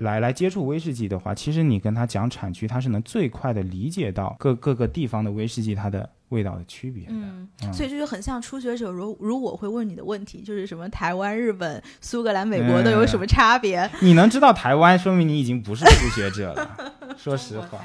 [0.00, 7.12] 来来接触威士忌的话，其实你跟他讲产区，他是能最快的理解到各各个地方的威士忌它的味道的区别的。
[7.12, 16.92] 嗯，嗯所以这就很像初学者，如如我会问你的问题，就是什么台湾、日本、苏格兰、美国都有什么差别、你能知道台湾，说明你已经不是初学者了。
[17.18, 17.78] 说实话，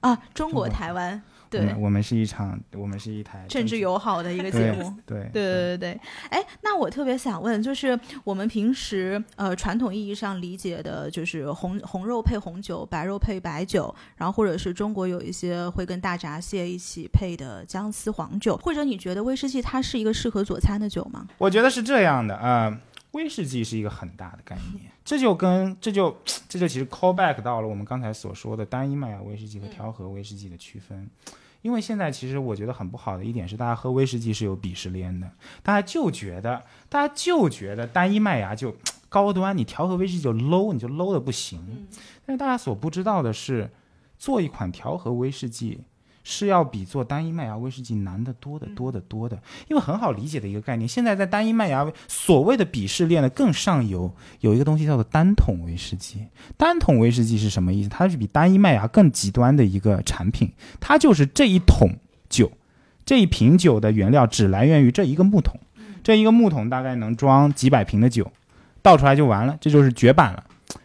[0.00, 0.16] 啊？
[0.32, 4.92] 中国台湾，我对们，我们是一场，我们是一台政治友好的一个节目。
[5.06, 21.26] 对对对对对，哎，那我特别想问，就是我们平时呃传统意义上理解的，就是红红肉配红酒，白肉配白酒，然后或者是中国有一些会跟大闸蟹一起配的姜丝黄酒，或者你觉得威士忌它是一个适合佐餐的酒吗？
[21.38, 22.78] 我觉得是这样的啊、呃
[23.12, 26.14] 威士忌是一个很大的概念，这就跟这就
[26.48, 31.08] 这就其实 call back 到了我们刚才所说的单一麦芽威士忌和调和威士忌的区分。
[31.62, 35.30] 因为现在其实我觉得很不好的一点是，大家喝威士忌是有鄙视链的，
[35.62, 38.76] 大家就觉得大家就觉得单一麦芽就
[39.08, 41.86] 高端，你调和威士忌就 low，你就 low 的不行。
[42.24, 43.70] 但是大家所不知道的是，
[44.18, 45.80] 做一款调和威士忌
[46.28, 49.40] 是要比做单一麦芽威士忌难得多得多得多的。
[49.68, 56.26] 因为很好理解的一个概念，现在在单一麦芽所谓的鄙视链的更上游有一个东西叫做单桶威士忌。
[56.56, 57.88] 单桶威士忌是什么意思？
[57.88, 61.96] 它是比单一麦芽更极端的一个产品，它就是这一桶
[62.28, 62.50] 酒，
[63.04, 65.60] 这一瓶酒的原料只来源于这一个木桶，
[66.02, 68.32] 这一个木桶大概能装几百瓶的酒，
[68.82, 70.42] 倒出来就完了，这就是绝版了。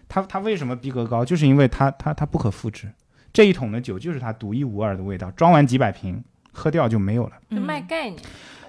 [0.07, 1.25] 它它为什么逼格高？
[1.25, 2.91] 就是因为它它它不可复制，
[3.33, 7.31] 这一桶的酒就是它独一无二的味道，装完几百瓶，喝掉就没有了。
[7.49, 8.21] 就卖概念，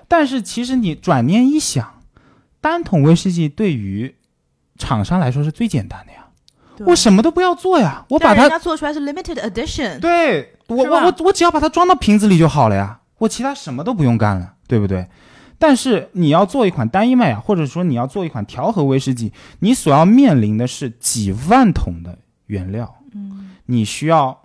[0.06, 2.00] 但是其实你转念一想，
[2.60, 4.14] 单桶威士忌对于
[4.78, 6.26] 厂商来说是最简单的呀，
[6.86, 15.08] 我什么都不要做呀，我把它家做出来是 limited edition，对我我我我只要把它装到瓶子里就好了呀，我其他什么都不用干了，对不对？
[15.58, 23.50] 但是你要做一款单一麦芽，或者说你要做一款调和威士忌，你所要面临的是几万桶的原料，嗯。
[23.66, 24.41] 你需要，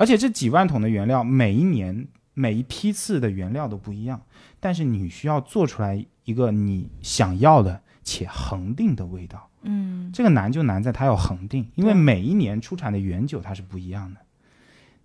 [0.00, 4.22] 而且这几万桶的原料每一年每一批次的原料都不一样，
[4.58, 9.50] 但是你需要做出来一个你想要的且恒定的味道。
[9.62, 14.20] 嗯这个难就难在它要恒定，因为每一年出产的原酒它是不一样的。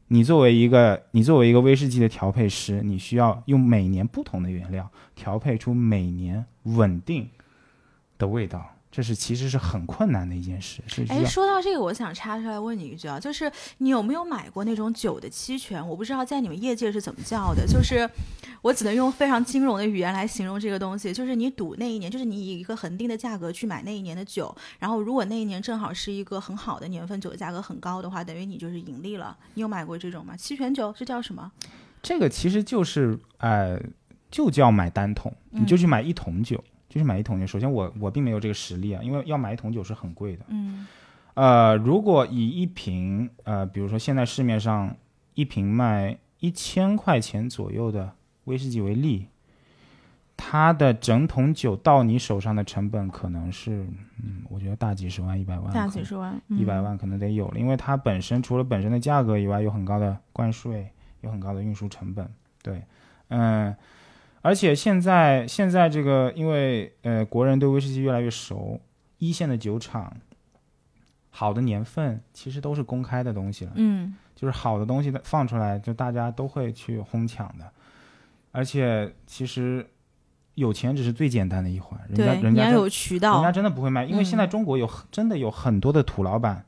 [0.08, 7.30] 你作为一个你作为一个威士忌的调配师，你需要用每年不同的原料调配出每年稳定
[8.18, 15.86] 的味道，这是其实是很困难的一件事，哎，说到这个，我想插出来问你一句啊，就是你有没有买过那种酒的期权？
[15.86, 18.10] 我不知道在你们业界是怎么叫的，就是
[18.62, 29.38] 我只能用非常金融的语言来形容这个东西，就是你赌那一年，就是你以一个恒定的价格去买那一年的酒，然后如果那一年正好是一个很好的年份，酒的价格很高的话，等于你就是盈利了。
[29.56, 30.38] 你有买过这种吗？
[30.38, 31.52] 期权酒是叫什么？
[32.02, 33.78] 这个其实就是呃，
[34.32, 36.64] 就叫买单桶，你就去买一桶酒，
[36.96, 37.46] 就是买一桶酒。
[37.46, 40.46] 首先我我并没有这个实力啊，因为要买一桶酒是很贵的。
[40.48, 40.88] 嗯
[41.34, 44.96] 呃，如果以一瓶呃，比如说现在市面上
[45.34, 48.10] 一瓶卖一千块钱左右的
[48.46, 49.28] 威士忌为例，
[50.38, 53.86] 它的整桶酒到你手上的成本可能是，
[54.24, 62.26] 嗯，我觉得大几十万、一百万，大几十万，一百万可能得有了，因为它本身除了本身的价格以外，有很高的关税，有很高的运输成本。
[62.64, 62.82] 对，
[63.28, 63.76] 嗯，
[64.46, 68.80] 而且现在现在这个，因为呃国人对威士忌越来越熟，
[69.18, 70.16] 一线的酒厂
[71.32, 73.72] 好的年份其实都是公开的东西了。
[73.74, 77.66] 嗯就是好的东西的放出来，就大家都会去哄抢的。
[78.52, 79.90] 而且其实
[80.54, 86.64] 有钱只是最简单的一环，人家人家有渠道人家，真的不会卖，因为嗯现在中国有很真的有很多的土老板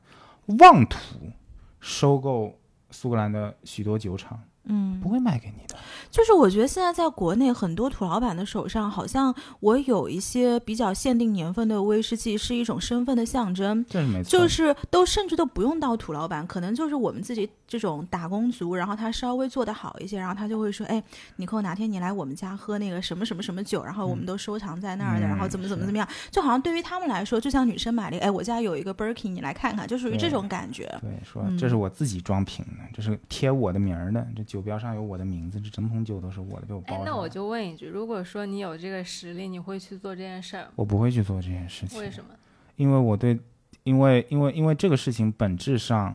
[0.58, 1.30] 妄图
[1.78, 2.58] 收购
[2.90, 5.76] 苏格兰的许多酒厂，嗯不，会卖给你的。
[6.10, 13.84] 就是我觉得现在在国内很多土老板的手上，好像我有一些比较限定年份的威士忌是一种身份的象征。
[13.88, 21.02] 这是没错，就是都甚至都不用到土老板，可能就是我们自己这种打工族，然后他稍微做得好一些，然后他就会说，哎，
[21.36, 30.84] 尼寇哪天你来我们家喝那个什么什么什么酒，然后我们都收藏在那儿的，嗯然后怎么怎么怎么样，就好像对于他们来说，就像女生买了哎，我家有一个 Birkin，你来看看，就属于这种感觉。
[31.02, 37.00] 对，说嗯这是我自己装瓶的，这是贴我的名儿的，这酒标上有我的名字，这整桶酒都是我的，被我包，了。
[37.00, 40.68] 哎那我就问一句，如果说你有这个实力，你会去做这件事儿？
[40.76, 42.30] 我不会去做这件事情，为什么？
[42.76, 43.38] 因为我对，
[43.82, 46.14] 因为因为因为这个事情本质上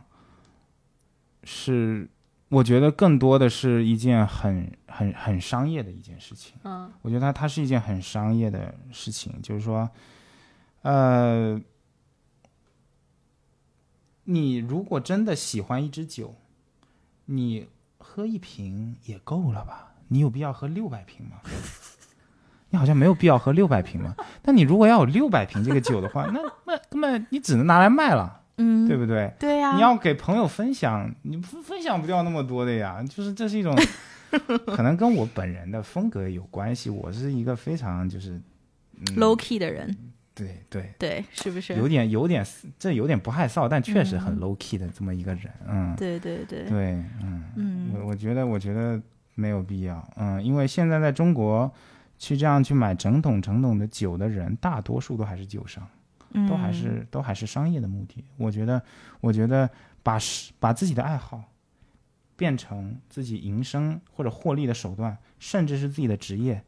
[1.42, 2.08] 是，
[2.48, 6.56] 我觉得更多的是一件很很很商业的一件事情。
[6.64, 9.88] 嗯我觉得它它是一件很商业的事情，就是说，
[10.82, 11.60] 呃，
[14.24, 16.34] 你如果真的喜欢一支酒，
[17.26, 17.66] 你
[18.06, 19.92] 喝一瓶也够了吧？
[20.08, 21.38] 你有必要喝六百瓶吗？
[22.68, 24.14] 你好像没有必要喝六百瓶嘛。
[24.42, 29.32] 但你如果要有六百瓶这个酒的话，那那根本你只能拿来卖了，嗯，对不对？
[29.40, 33.02] 对呀、你要给朋友分享，你分分享不掉那么多的呀。
[33.08, 33.74] 就是这是一种，
[34.66, 36.90] 可能跟我本人的风格有关系。
[36.90, 38.32] 我是一个非常就是、
[38.98, 39.96] 嗯、low key 的人，
[40.34, 41.74] 对对，对，是不是？
[41.74, 42.44] 有点有点
[42.78, 45.52] 这有点不害臊，但确实很嗯 low key 的这么一个人。
[45.66, 46.92] 嗯，对对对，对，
[47.22, 49.00] 嗯嗯我我觉得我觉得
[49.34, 50.06] 没有必要。
[50.16, 51.72] 嗯，因为现在在中国。
[52.16, 55.86] 去这样去买整桶整桶的酒的人，大多数都还是酒商。
[56.30, 58.24] 嗯都还是都还是商业的目的。
[58.36, 58.80] 我觉得，
[59.20, 59.68] 我觉得
[60.02, 61.42] 把是把自己的爱好
[62.36, 66.62] 变成自己营生或者获利的手段，甚至是自己的职业，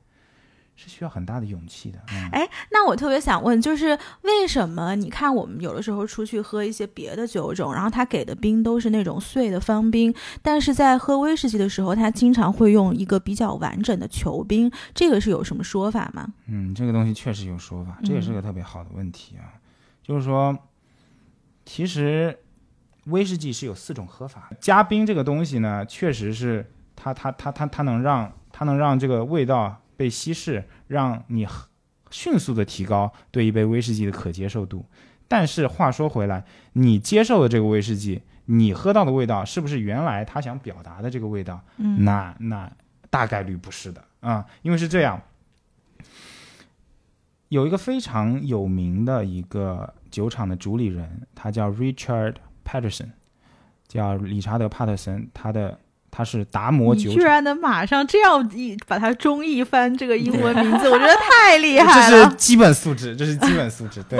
[0.76, 1.98] 是需要很大的勇气的。
[2.12, 16.26] 嗯，哎，那我特别想问，就是为什么你看我们有的时候出去喝一些别的酒种，然后他给的冰都是那种碎的方冰，但是在喝威士忌的时候，他经常会用一个比较完整的球冰，这个是有什么说法吗？
[16.46, 19.56] 嗯，这个东西确实有说法，这也是个特别好的问题啊。
[20.02, 20.56] 就是说，
[21.64, 22.38] 其实
[23.06, 31.46] 威士忌是有四种喝法，加冰这个东西呢，确实是它它它它它能让它能让这个味道被稀释，让你
[32.10, 34.84] 迅速的提高对一杯威士忌的可接受度。
[35.28, 41.60] 但是话说回来，你接受的这个威士忌，你喝到的味道是不是原来他想表达的这个味道？
[41.78, 42.70] 嗯，那那
[43.10, 45.20] 大概率不是的啊，因为是这样，
[47.48, 53.10] 有一个非常有名的一个酒厂的主理人，他叫 Richard Patterson，
[53.88, 55.78] 叫理查德·帕特森，他的
[56.16, 57.12] 他是达摩酒厂。
[57.12, 62.24] 居然能马上这样一把它中译翻这个英文名字，我觉得太厉 害了。
[62.24, 64.02] 这是基本素质，这是基本素质。
[64.04, 64.18] 对，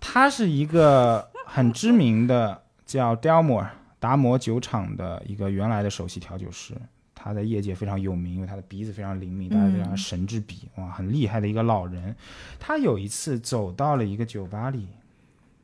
[0.00, 3.68] 他是一个很知名的叫 Delmore
[4.00, 6.74] 达摩酒厂的一个原来的首席调酒师，
[7.14, 12.16] 他在业界非常有名，因为他的鼻子非常灵敏，大家非常神之笔，哇，很厉害的一个老人。
[12.58, 14.88] 他有一次走到了一个酒吧里，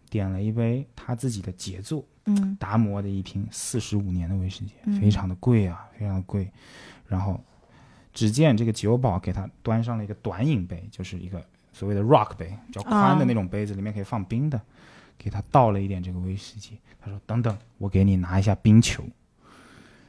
[0.09, 6.51] 点了一杯他自己的杰作，嗯达摩的一瓶四十五年的威士忌，嗯非常的贵啊，非常的贵。
[7.07, 7.41] 然后，
[8.13, 14.61] 只见这个酒保给他端上了一个短饮杯，就是一个所谓的 rock 杯，比较宽的那种杯子，里面可以放冰的，
[15.19, 16.79] 给他倒了一点这个威士忌。
[17.01, 19.03] 他说：“等等，我给你拿一下冰球。”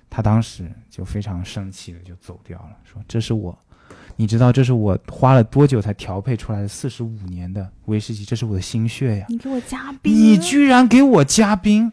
[0.09, 3.57] 他当时就非常生气的就走掉了，说：“这是我，
[4.17, 11.91] 你知道这是我花了多久才调配出来的四十五年的威士忌，这是我的心血呀。”你给我加冰，你居然给我加冰，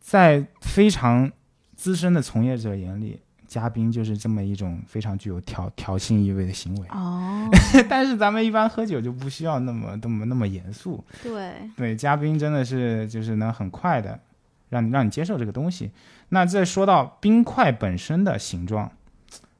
[0.00, 1.30] 在非常
[1.74, 6.86] 资深的从业者眼里，加冰就是这么一种非常具有挑挑衅意味的行为。
[6.88, 7.48] 哦，
[7.88, 14.18] 但是咱们一般喝酒就不需要那么那么那么严肃，对，对，加冰真的是就是能很快的
[14.68, 15.90] 让你让你接受这个东西。
[16.30, 18.90] 那再说到冰块本身的形状，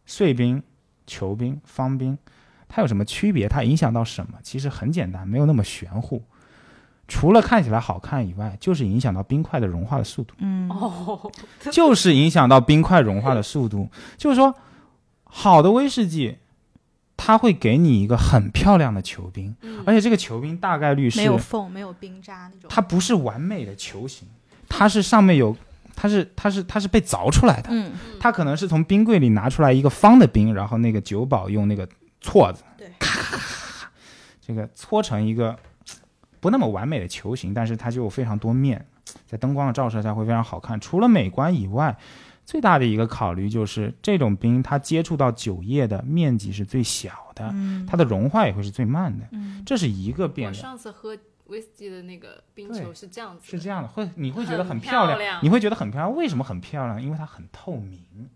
[0.07, 0.63] 碎冰、
[1.07, 2.17] 球冰、方冰，
[2.69, 3.49] 它有什么区别？
[3.49, 4.39] 它影响到什么？
[4.43, 6.23] 其实很简单，没有那么玄乎。
[7.07, 11.31] 除了看起来好看以外，就是影响到冰块的融化的速度，嗯，哦，
[11.71, 13.91] 就是影响到冰块融化的速度。
[14.17, 14.55] 就是说，
[15.25, 16.39] 好的威士忌，
[17.15, 22.71] 它会给你一个很漂亮的球冰，嗯而且这个球冰大概率是没有缝，没有冰渣那种。
[22.71, 24.27] 它不是完美的球形，
[24.67, 25.55] 它是上面有，
[25.97, 31.89] 它是它是它是被凿出来的，嗯，它可能是从冰柜里拿出来一个方的冰，然后那个酒保用那个
[32.23, 33.91] 锉子，对咔咔咔咔，
[34.41, 35.57] 这个搓成一个
[36.41, 38.85] 不那么完美的球形，但是它就有非常多面，
[39.27, 40.79] 在灯光的照射下会非常好看。
[40.81, 41.97] 除了美观以外，
[42.45, 50.63] 最大的一个考虑就是这种冰它接触到酒液的面积是最小的，嗯它的融化也会是最慢的，嗯这是一个变量。
[50.63, 51.17] 上次喝
[51.47, 56.17] 威士忌的那个冰球是这样子，是这样的，会你会觉得很很漂漂亮你会觉得很漂亮。
[56.17, 57.03] 为什么很漂亮？
[57.03, 58.31] 因为它很透明。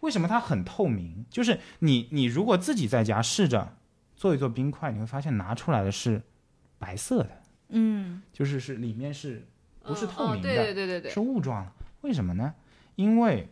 [0.00, 1.24] 为什么它很透明？
[1.30, 3.76] 就是你你如果自己在家试着
[4.16, 6.22] 做一做冰块，你会发现拿出来的是
[6.78, 9.46] 白色的，嗯就是是里面是
[9.82, 11.72] 不是嗯透明的，嗯对对对对对是雾状的。
[12.02, 12.54] 为什么呢？
[12.96, 13.48] 因为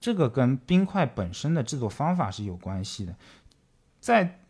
[0.00, 3.14] 这个跟冰块本身的制作方法是有关系的。
[4.00, 4.40] 在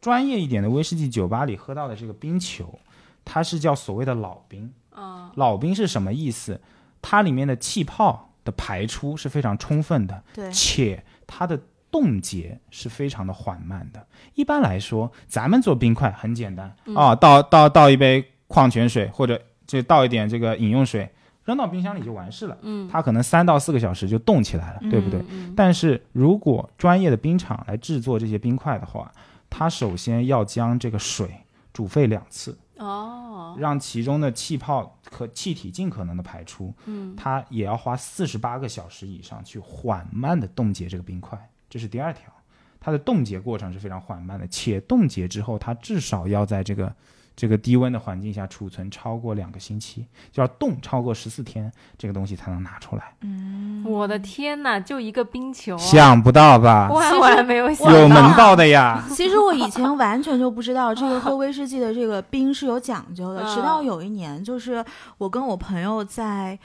[0.00, 2.78] 专业一点的威士忌酒吧里喝到的这个冰球，
[3.24, 4.72] 它是叫所谓的老冰。
[4.90, 6.60] 啊老冰是什么意思？
[7.02, 14.06] 它里面的气泡的排出是非常充分的，对且它的冻结是非常的缓慢的。
[14.34, 21.08] 一般来说，咱们做冰块很简单啊，倒倒倒一杯矿泉水，或者就倒一点这个饮用水，
[21.44, 22.56] 扔到冰箱里就完事了。
[22.62, 25.20] 嗯，它可能三到四个小时就冻起来了，对不对？
[25.20, 25.26] 嗯？
[25.30, 29.12] 嗯但是如果专业的冰厂来制作这些冰块的话，
[29.48, 31.30] 它首先要将这个水
[31.72, 36.74] 煮沸两次，哦，让其中的气泡和气体尽可能的排出。
[36.86, 42.32] 嗯它也要花四十八个小时以上去缓慢的冻结这个冰块，这是第二条。
[42.78, 46.94] 它的冻结过程是非常缓慢的，且冻结之后，它至少要在这个
[47.36, 53.12] 这个低温的环境下储存超过两个星期，就要冻超过十四天，这个东西才能拿出来。
[53.20, 56.88] 嗯，我的天哪，就一个冰球啊，想不到吧？
[56.90, 59.04] 万万没有想有到门道的呀！
[59.10, 64.82] 其实我以前完全就不知道这个喝威士忌的这个冰是有讲究的，嗯直到有一年，就是
[65.18, 66.58] 我跟我朋友在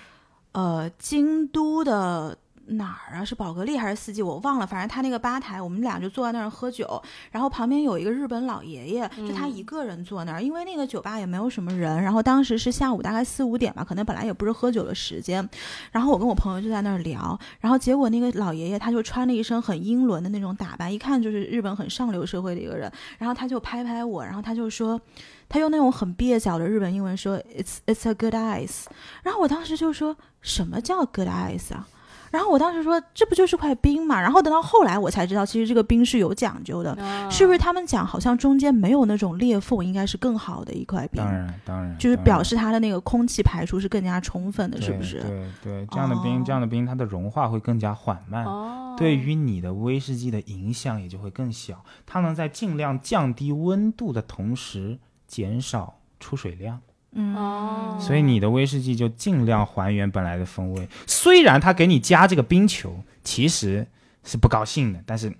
[0.53, 2.37] 呃京都的。
[2.67, 3.25] 哪儿啊？
[3.25, 4.21] 是宝格丽还是四季？
[4.21, 4.65] 我忘了。
[4.65, 7.01] 反正他那个吧台，我们俩就坐在那儿喝酒，
[7.31, 12.01] 然后旁边有一个日本老爷爷，就他嗯一个人坐那儿，因为那个酒吧也没有什么人。
[12.01, 15.47] 然后当时是下午大概四五点吧，可能本来也不是喝酒的时间。
[15.91, 22.91] 然后我跟我朋友就在那儿聊，然后结果那个老爷爷他就穿了一身很英伦的那种打扮，一看就是日本很上流社会的一个人。
[23.17, 24.99] 然后他就拍拍我，然后他就说，
[25.49, 28.85] 他用那种很蹩脚的日本英文说 "It's It's a good ice"。
[29.23, 31.87] 然后我当时就说什么叫 good ice 啊？
[32.31, 34.19] 然后我当时说这不就是块冰嘛？
[34.19, 37.59] 然后等到后来我才知道，其实这个冰是有讲究的，啊是不是？
[37.59, 45.19] 他们讲好像中间没有那种裂缝，应该是更好的一块冰当，然，当然，就是表示它的那个空气排出是更加充分的，是不对是？
[45.19, 48.45] 对对，这样的冰，哦这样的冰，它的融化会更加缓慢。
[48.45, 56.79] 哦，对于你的威士忌的影响也就会更小，它能在尽量降低温度的同时减少出水量，
[57.13, 60.87] 嗯，哦，所以你的威士忌就尽量还原本来的风味。
[61.05, 63.85] 虽然他给你加这个冰球，其实
[64.23, 65.31] 是不高兴的，但是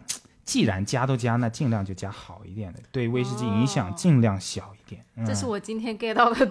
[0.51, 5.01] 既然加都加，那尽量就加好一点的，对威士忌影响哦尽量小一点。
[5.15, 6.45] 嗯、这是我今天 get 到的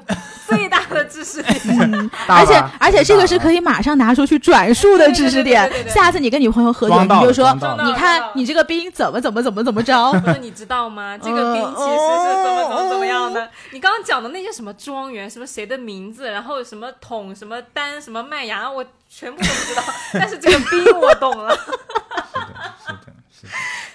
[0.47, 2.11] 最大的知识 点。
[2.27, 7.53] 大而且而且这个是可以以马上拿出去转述的知识点下次你跟你朋友喝酒，装到你就说
[7.85, 9.95] 你看你这个冰怎么怎么怎么怎么着。
[9.95, 11.19] 我说你知道吗？
[11.23, 13.51] 这个冰其实是怎么怎么怎么样的？
[13.73, 19.83] 你刚刚讲的那些什么庄园，什么谁的名字，然后什么桶、什么单、什么麦芽，我全部都不知道。
[20.15, 21.55] 但是这个冰我懂了。
[21.55, 23.00] 是的，是的，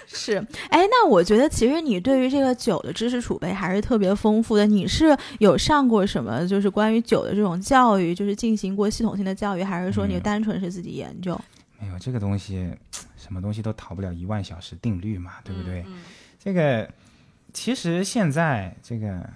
[0.06, 0.36] 是
[0.70, 4.66] 哎，那我觉得其实你对于这个酒的知识储备还是特别丰富的。
[4.66, 11.38] 你是有上过什么，就是关于酒的这种教育，就是进行过系统性的教育，还是说你单纯是自己研究？
[11.78, 12.72] 没有这个东西，
[13.16, 15.84] 什么东西都逃不了一万小时定律嘛，对不对？
[15.86, 16.02] 嗯
[16.38, 16.88] 这个
[17.52, 19.28] 其实现在这个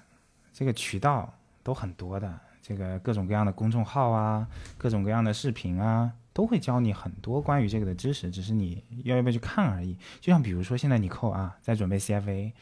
[0.55, 1.33] 这个渠道
[1.63, 4.47] 都很多的，这个各种各样的公众号啊，
[4.79, 9.97] 各种各样的视频啊，都会教你很多关于这个的知识，只是你要不要去看而已。
[10.21, 12.53] 就像比如说现在你扣啊，在准备 CFA。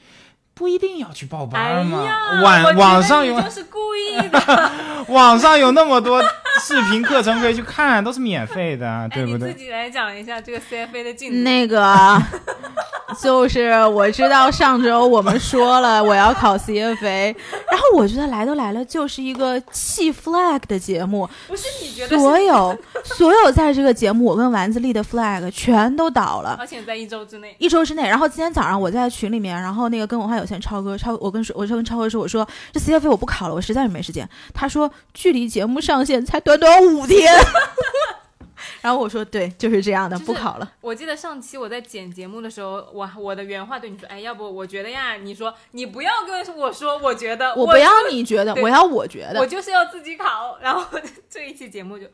[0.55, 2.03] 不一定要去报哎班嘛，
[2.43, 4.73] 网网上有就是故意的，
[5.07, 6.21] 网上有那么多
[6.59, 9.49] 视频课程可以去看，都是免费的，对哎，不对？
[9.49, 11.39] 你自己来讲一下这个 CFA 的进度。
[11.39, 12.21] 那个
[13.23, 17.35] 就是我知道上周我们说了我要考 CFA，
[17.71, 22.19] 然后我觉得来都来了，就是一个弃 flag 的节目，不是你觉得？
[22.19, 26.57] 所有所有在这个节目我跟丸子立的 flag 全都倒了。
[26.61, 34.29] 而且在一周之内，一周之内，然后今天早上我在群里面，然后那个跟文化有限超哥超，我跟说，我就跟超哥说，我说这 CFA 我不考了，我实在是没时间。
[34.53, 37.35] 他说距离节目上线才短短五天，
[38.81, 40.73] 然后我说对，就是这样的，就是不考了。
[40.81, 49.47] 我记得上期我在剪节目的时候，我我的原话对你说，哎，要不我觉得呀，你说你不要跟我说，我觉得我不要你觉得，我要我觉得我。
[49.47, 50.59] 就是要自己考。
[50.63, 52.07] 然后这一期节目就，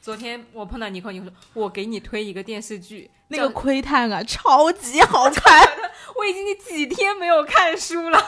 [0.00, 5.68] 昨天我碰到尼克，尼克说，我给你推一个电视剧，那个窥探啊，超级好看。
[6.16, 8.18] 我已经几天没有看书了。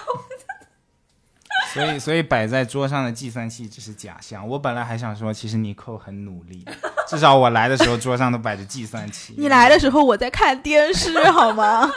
[1.73, 4.47] 所以所以摆在桌上的计算器只是假象。
[4.49, 6.65] 我本来还想说，其实你寇很努力，
[7.09, 9.35] 至少我来的时候桌上都摆着计算器。
[9.37, 11.91] 你来的时候我在看电视， 好吗？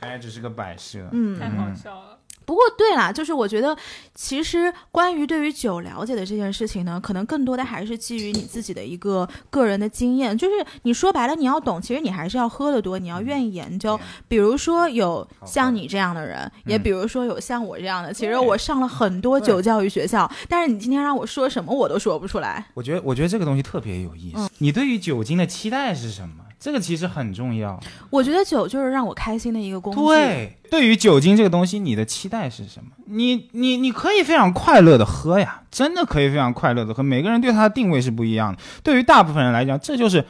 [0.00, 1.08] 哎，只是个摆设。
[1.12, 2.18] 嗯，太好笑了。
[2.44, 3.76] 不过对啦，就是我觉得，
[4.14, 10.36] 其实关于对于酒了解的这件事情呢，可能更多的还是基于你自己的一个个人的经验。
[10.36, 13.98] 就是你说白了，你要懂，其实你还是要喝的多，你要愿意研究。
[14.28, 18.12] 比如说有像你这样的人，也比如说有像我这样的。
[18.12, 22.64] 其实我上了很多酒教育学校，但是你今天让我说什么，我都说不出来。
[22.74, 24.48] 我觉得，我觉得这个东西特别有意思。
[24.58, 26.43] 你对于酒精的期待是什么？
[26.64, 27.78] 这个其实很重要。
[28.08, 30.00] 我觉得酒就是让我开心的一个工具。
[30.00, 32.90] 对，对于酒精这个东西，你的期待是什么？
[33.04, 37.02] 你你你可以非常快乐的喝呀，真的可以非常快乐的喝。
[37.02, 38.62] 每个人对它的定位是不一样的。
[38.82, 40.24] 对于大部分人来讲，这就是，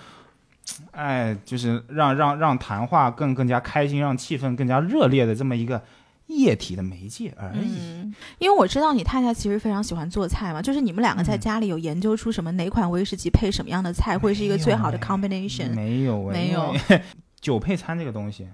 [0.90, 5.80] 哎，就是让让让谈话更更加开心，让气氛更加热烈的这么一个。
[6.26, 7.93] 液体的媒介而已，
[8.38, 15.74] 因为我知道你太太其实非常喜欢做菜嘛，就是你们两个在家里有研究出什么哪款威士忌配什么样的菜会是一个最好的 combination？
[15.74, 16.74] 没有，没有。
[17.40, 18.48] 酒配餐这个东西，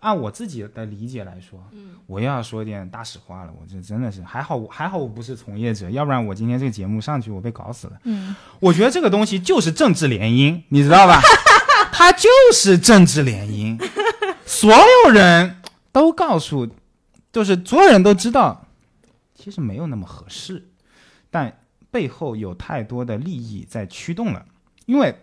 [0.00, 7.92] 按我自己的理解来说，嗯，我又要说点大实话了，我这真的是还好，还好我不是从业者，要不然我今天这个节目上去我被搞死了。
[8.04, 11.20] 嗯，我觉得这个东西就是政治联姻，你知道吧？
[11.92, 13.80] 它就是政治联姻，
[14.44, 15.56] 所有人
[15.92, 16.68] 都告诉。
[17.32, 18.61] 就是所有人都知道，
[19.42, 20.68] 其实没有那么合适，
[21.30, 21.58] 但
[21.90, 24.46] 背后有太多的利益在驱动了。
[24.86, 25.16] 因为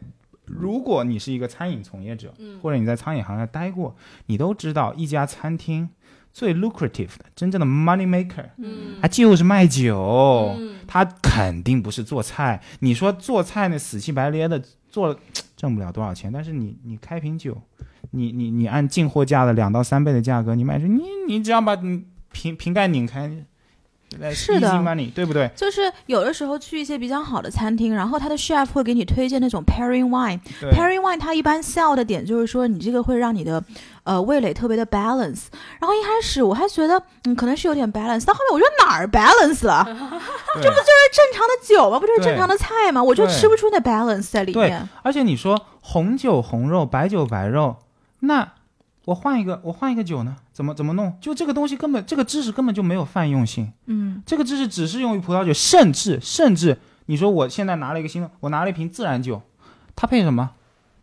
[0.45, 3.95] 如果你是一个餐饮从业者，或者你在餐饮行业待过，
[4.25, 5.89] 你都知道一家餐厅
[6.33, 12.61] 最 lucrative 的、真正的 money maker，嗯，它就是卖酒，它肯定不是做菜。
[12.79, 15.17] 你说做菜那死气白咧的做，
[15.55, 17.57] 挣不了多少钱，但是你你开瓶酒。
[18.11, 21.75] 你你你按进货价的两到三倍的价格，你卖出你你只要把
[22.31, 23.45] 瓶瓶盖拧开，
[24.33, 25.49] 是的，money 对不对？
[25.55, 33.63] 就是有的时候去一些比较好的餐厅，然后他的 chef 会给你推荐那种 pairing wine，pairing wine 它一般 sell 的点就是说你这个会让你的
[34.03, 35.43] 呃味蕾特别的 balance。
[35.79, 39.83] 然后一开始我还觉得嗯可能是有点 balance，到后面我觉得哪儿 balance 了？
[39.85, 41.99] 这不就是正常的酒吗？
[41.99, 43.03] 不就是正常的菜吗？
[43.03, 44.89] 我就吃不出那 balance 在里面。
[45.03, 47.77] 而且你说红酒红肉，白酒白肉。
[48.21, 48.53] 那
[49.05, 50.35] 我换一个，我换一个酒呢？
[50.59, 51.17] 怎么怎么弄？
[51.21, 53.71] 就这个东西根本，这个知识根本就没有泛用性。
[53.85, 59.41] 嗯，这个知识只是用于葡萄酒，甚至甚至，你说我现在拿了一个新的，我拿了一瓶自然酒，
[59.95, 60.51] 它配什么？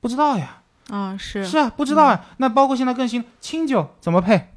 [0.03, 0.59] 不知道呀。
[0.91, 2.27] 啊，是是啊，不知道啊。
[2.37, 4.53] 那包括现在更新清酒怎么配？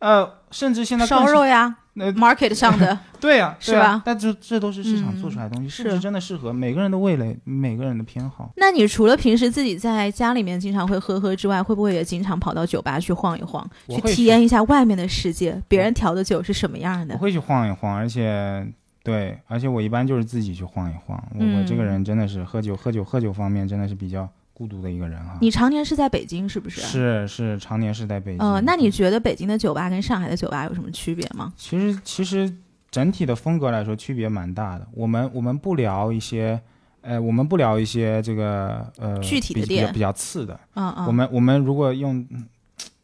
[0.00, 1.76] 呃，甚至现在烧肉呀。
[1.94, 4.02] 那 market 上的 对呀，是吧？
[4.04, 8.50] 但这这都是市场做出来的东西，是不是真的适合每个人的味蕾、每个人的偏好？
[8.56, 15.60] 那你除了平时自己在家里面经常会喝喝之外，会不会也经常跑到酒吧去晃一晃，去体验一下外面的世界？
[15.68, 17.14] 别人调的酒是什么样的？
[17.14, 18.66] 我会去晃一晃，而且
[19.04, 21.22] 对，而且我一般就是自己去晃一晃。
[21.38, 24.28] 我我这个人真的是喝酒、喝酒、喝酒方面真的是比较。
[24.62, 26.80] 孤独的一个人哈，你常年是在北京是不是？
[26.82, 28.40] 是是，常年是在北京。
[28.40, 31.52] 呃，那你觉得北京的酒吧跟上海的酒吧有什么区别吗？
[31.56, 32.54] 其实其实
[32.92, 34.86] 整体的风格来说区别蛮大的。
[34.92, 36.60] 我们我们不聊一些，
[37.00, 40.60] 呃，我们不聊一些这个呃具体的店比较次的。
[40.74, 41.06] 嗯嗯。
[41.06, 42.24] 我们我们如果用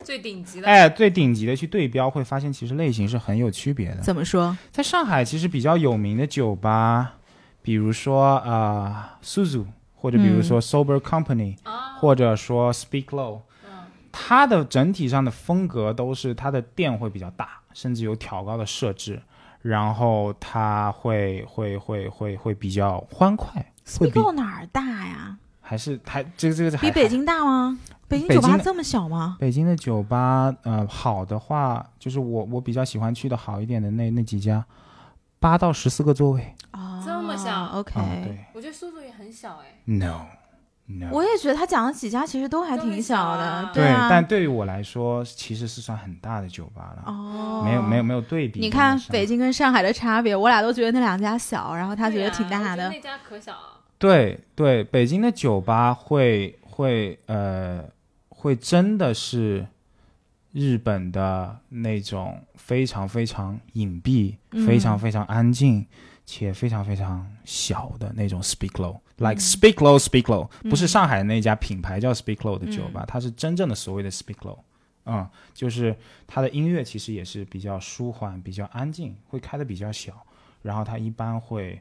[0.04, 4.00] 最顶级的，哎，最顶级的去对标，会发现其实类型是很有区别的。
[4.02, 4.56] 怎么说？
[4.70, 7.14] 在上海其实比较有名的酒吧，
[7.62, 9.66] 比如说啊，苏 u
[10.01, 11.57] 或者比如说 Sober Company，
[12.01, 13.40] 或者说 Speak Low，
[14.12, 19.20] 它的整体上的风格都是它的店会比较大，甚至有挑高的设置，
[19.62, 23.72] 然后它会会会会会比较欢快。
[23.84, 25.36] Speak Low 哪儿大呀？
[25.61, 27.78] 还是还这个这个比北京大吗？
[28.07, 29.36] 北京酒吧这么小吗？
[29.38, 34.64] 北京的酒吧，呃，好的话就是我我比较喜欢去的好一点的那那几家，
[35.39, 36.55] 八到十四个座位。
[36.72, 39.80] 哦，这么小？OK，对，我觉得速度也很小哎。
[39.84, 44.09] No，No，我也觉得他讲的几家其实都还挺小的，对啊。
[44.11, 47.05] 但对于我来说，其实是算很大的酒吧了。
[47.07, 48.61] 哦，没有没有没有对比。
[48.61, 52.89] 你看北京跟上海的差别，我俩都觉得那两家小，然后他觉得挺大的。
[52.89, 53.80] 那家可小了。
[53.99, 57.82] 对对，北京的酒吧会会呃
[58.28, 59.66] 会真的是
[60.53, 64.36] 日本的那种非常非常隐蔽、
[64.66, 65.86] 非常非常安静。
[66.30, 74.59] 且非常非常小的那种 Speak Low，like Speak Low Speak Low，不是上海那家品牌叫 Speak Low 的酒吧，它是真正的所谓的 Speak Low，
[75.07, 75.96] 嗯，就是
[76.26, 80.22] 它的音乐其实也是比较舒缓、比较安静，会开的比较小，
[80.61, 81.80] 然后它一般会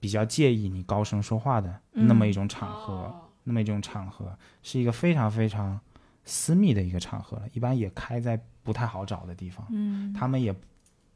[0.00, 5.78] 比较介意你高声说话的那么一种场合，那么一种场合是一个非常非常
[6.24, 10.54] 私密的一个场合了，一般也开在不太好找的地方，嗯，他们也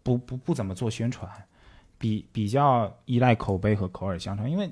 [0.03, 1.31] 不不不怎么做宣传。
[1.99, 4.71] 比比较依赖口碑和口耳相传，因为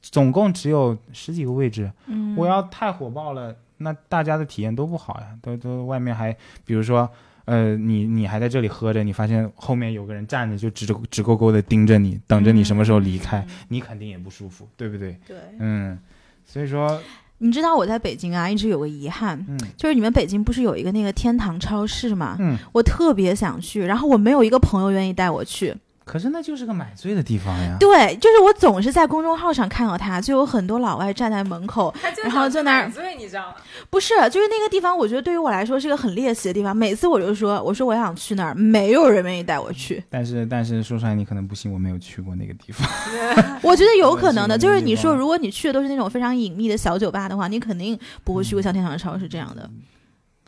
[0.00, 7.10] 总共只有十几个位置，嗯，我要太火爆了，那大家的体验都不好呀，都都外面还比如说。
[7.46, 15.16] 呃，你你还在这里喝着，你发现后面有个人站着，就直直直勾勾的盯着你，等着你什么时候离开，你肯定也不舒服，对不对？
[15.24, 15.96] 对，嗯，
[16.44, 17.00] 所以说，
[17.38, 22.36] 你知道我在北京啊，一直有个遗憾，嗯就是你们北京不是有一个那个天堂超市吗？
[22.40, 25.74] 嗯，我特别想去，然后我没有一个朋友愿意带我去。
[26.06, 27.76] 可是那就是个买醉的地方呀。
[27.80, 31.92] 对，就是我总是在公众号上看到他，就有很多老外站在门口，
[32.22, 33.54] 然后想在那儿买醉，你知道吗？
[33.90, 36.76] 不是，就是那个地方，我觉得对于我来说是个很猎奇的地方。
[36.76, 40.00] 每次我就说，我说我想去那儿，没有人愿意带我去。
[40.08, 42.88] 但是但是说出来你可能不信，我没有去过那个地方。
[43.60, 49.68] 我觉得有可能的，就是你说，如果你去的都是那种非常隐秘的小酒吧的话，你肯定不会去过像天堂超市这样的。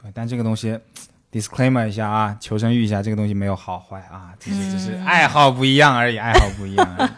[0.01, 0.79] 对，但这个东西
[1.33, 7.11] ，disclaimer 一下啊，求生欲一下，这个东西没有好坏啊，只是只是嗯爱好不一样而已，爱好不一样而已，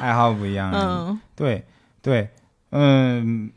[0.00, 0.82] 爱好不一样而已。
[1.10, 1.64] 嗯对
[2.02, 2.28] 对，
[2.70, 3.50] 嗯，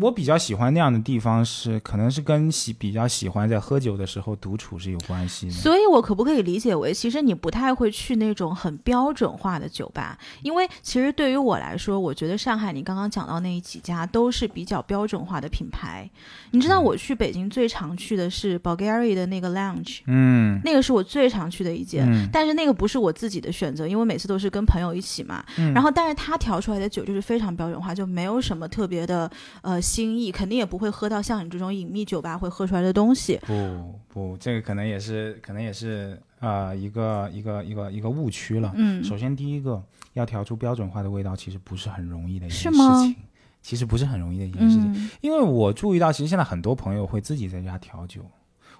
[0.00, 5.52] 我比较喜欢那样的地方是，可能是跟喜比较喜欢在喝酒的时候独处是有关系的。
[5.52, 10.18] 所以，我可不可以理解为，其实你不太会去那种很标准化的酒吧？
[10.42, 16.08] 因为其实对于我来说，我觉得上海你刚刚讲到那几家都是比较标准化的品牌。
[16.50, 22.04] 你知道，我去北京最常去的是 Bulgari 的那个 Lounge，嗯那个是我最常去的一间。
[22.06, 25.44] 嗯但是那个不是我自己的选择，因为每次都是跟朋友一起嘛。
[25.56, 29.30] 嗯然后，但是他调出来的酒就是非常标准化，就没有什么特别的
[29.62, 33.38] 呃新意，肯定也不会喝到像你这种隐秘酒吧会喝出来的东西。
[33.46, 38.72] 不不，这个可能也是可能也是呃一个一个一个一个误区了。
[38.74, 39.80] 嗯，首先，第一个
[40.14, 43.14] 要调出标准化的味道，其实不是很容易的一件事情。
[43.62, 48.20] 其实不是很容易的一件事情，嗯因为我注意到，其实现在很多朋友会自己在家调酒，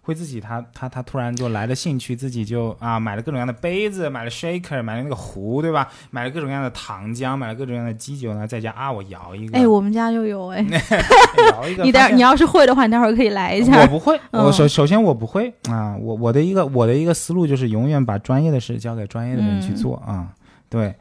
[0.05, 5.89] 会自己他他他突然就来了兴趣，自己就啊买了各种各样的杯子，买了 shaker，买了那个壶，对吧？
[6.11, 10.61] 买了各种各样的糖浆，买了各种各样的基酒呢，在家啊我摇一个， 哎，我们家就有哎，
[11.53, 13.87] 摇一个， 你发现待你要是会的话，你待会儿可以来一下我。
[13.87, 20.29] 不会，嗯我首首先我不会啊，我我的一个我的一个思路就是永远把专业的事交给专业的人去嗯做啊，
[20.69, 20.95] 对，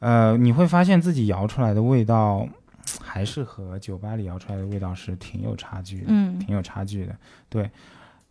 [0.00, 2.46] 呃，你会发现自己摇出来的味道
[3.02, 7.14] 还是和酒吧里摇出来的味道是挺有差距的，嗯挺有差距的。
[7.48, 7.70] 对，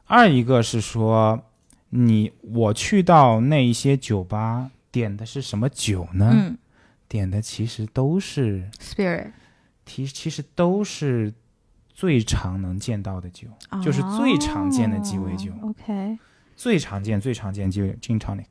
[0.07, 1.41] 二一个是说
[1.89, 6.31] 你我去到那一些酒吧点的是什么酒呢？
[6.33, 6.57] 嗯
[7.09, 9.31] 点的其实都是，Spirit
[9.85, 11.33] 其其实都是
[11.87, 13.47] 最常能见到的酒。
[13.81, 16.19] 就是最常见的鸡尾酒哦 OK，
[16.57, 18.43] 最常见、最常见就 gin tonic，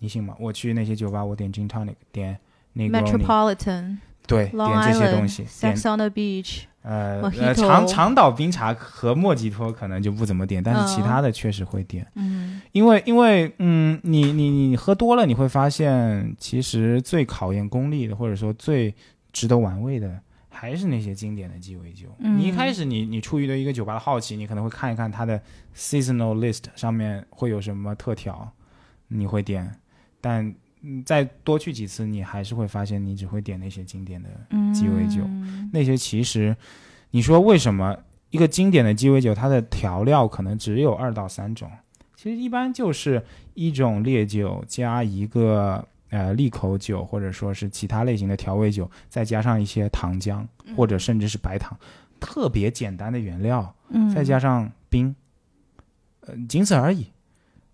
[0.00, 0.34] 你信吗？
[0.40, 2.36] 我去那些酒吧，我点 gin tonic，点
[2.74, 18.94] Negroni，Metropolitan、对点这些东西 on the Beach，呃呃长长岛冰茶和莫吉托可能就不怎么点，但是其嗯他的确实会点，嗯因为因为嗯，你你你你喝多了，你会发现其实最考验功力的，或者说最
[19.32, 20.20] 值得玩味的。
[20.58, 22.06] 还是那些经典的鸡尾酒。
[22.18, 25.38] 嗯你一开始你你出于对一个酒吧的好奇，你可能会看一看它的
[25.76, 28.50] seasonal list 上面会有什么特调，
[29.08, 29.70] 你会点，
[30.18, 30.54] 但
[30.86, 35.20] 嗯再多去几次，你还是会发现你只会点那些经典的嗯，鸡尾酒
[35.72, 36.56] 那些其实，
[37.10, 37.98] 你说为什么
[38.30, 41.68] 一个经典的鸡尾酒它的调料可能只有二到三种？
[42.14, 43.20] 其实一般就是
[43.54, 51.76] 一种烈酒加一个呃利口酒，或者说是其他类型的调味酒，再加上一些糖浆或者甚至是白糖，
[52.20, 55.14] 特别简单的原料，嗯，再加上冰，
[56.20, 57.06] 呃，仅此而已。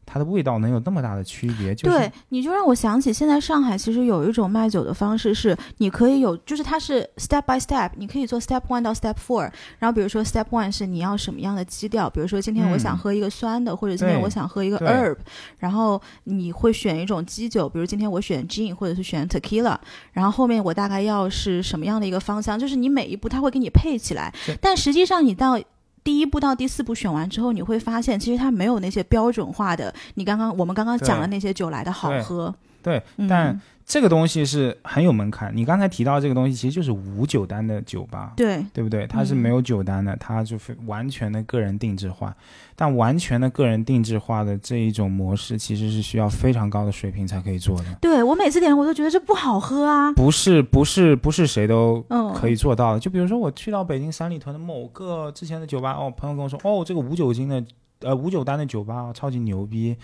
[0.04, 1.74] 它的味道能有那么大的区别？
[1.74, 15.16] 就是、对，你就让我想起现在上海其实有一种卖酒的方式是，你可以有，就是它是 step by step，你可以做 step one 到 step four，然后比如说 step one 是你要什么样的基调，比如说今天我想嗯喝一个酸的，或者今天我想喝一个对 herb，
[15.58, 19.76] 然后你会选一种基酒，比如今天我选 gin 或者是选 tequila，
[20.12, 25.58] 然后后面我大概要是什么样的一个方向，就是你每一步它会给你配起来，但实际上你到
[26.04, 32.22] 第一步到第四步选完之后，你会发现其实它没有那些标准化的，你刚刚我们刚刚讲的那些酒来的好对。
[32.22, 32.54] 喝。
[32.82, 33.28] 对，嗯。
[33.28, 33.60] 但
[33.92, 35.54] 这个东西是很有门槛。
[35.54, 39.06] 你刚才提到这个东西，其实就是无酒单的酒吧，对，对不对？
[39.06, 42.34] 它是嗯没有酒单的，它就非完全的个人定制化。
[42.74, 50.10] 但完全的个人定制化的这一种模式，其实是需要非常高的水平才可以做的，对我每次点我都觉得这不好喝啊。
[50.14, 52.98] 不是不是不是谁都嗯，可以做到的。
[52.98, 57.62] 就比如说我去到北京三里屯的某个之前的酒吧，哦，朋友跟我说，哦，这个无酒精的
[58.00, 59.94] 呃无酒单的酒吧超级牛逼，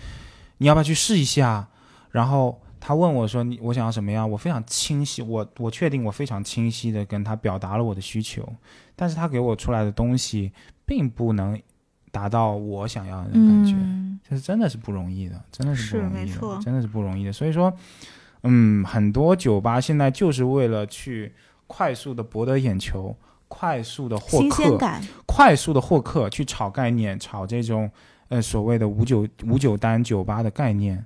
[0.59, 1.67] 你要不要去试一下？
[2.11, 4.29] 然后他问我说，你我想要什么样？
[4.29, 8.47] 我非常清晰，我我确定我非常清晰的跟他表达了我的需求，
[8.95, 10.51] 但是他给我出来的东西
[10.85, 11.59] 并不能
[12.11, 14.19] 达到我想要的感觉，嗯。
[14.29, 17.33] 这是真的是不容易的，真的是不容易的，真的是不容易的。
[17.33, 17.73] 所以说，
[18.43, 21.33] 嗯，很多酒吧现在就是为了去
[21.65, 23.15] 快速的博得眼球，
[23.47, 24.77] 快速的获客，
[25.25, 27.89] 快速的获客，去炒概念，炒这种
[28.27, 31.03] 呃所谓的五九五九单酒吧的概念，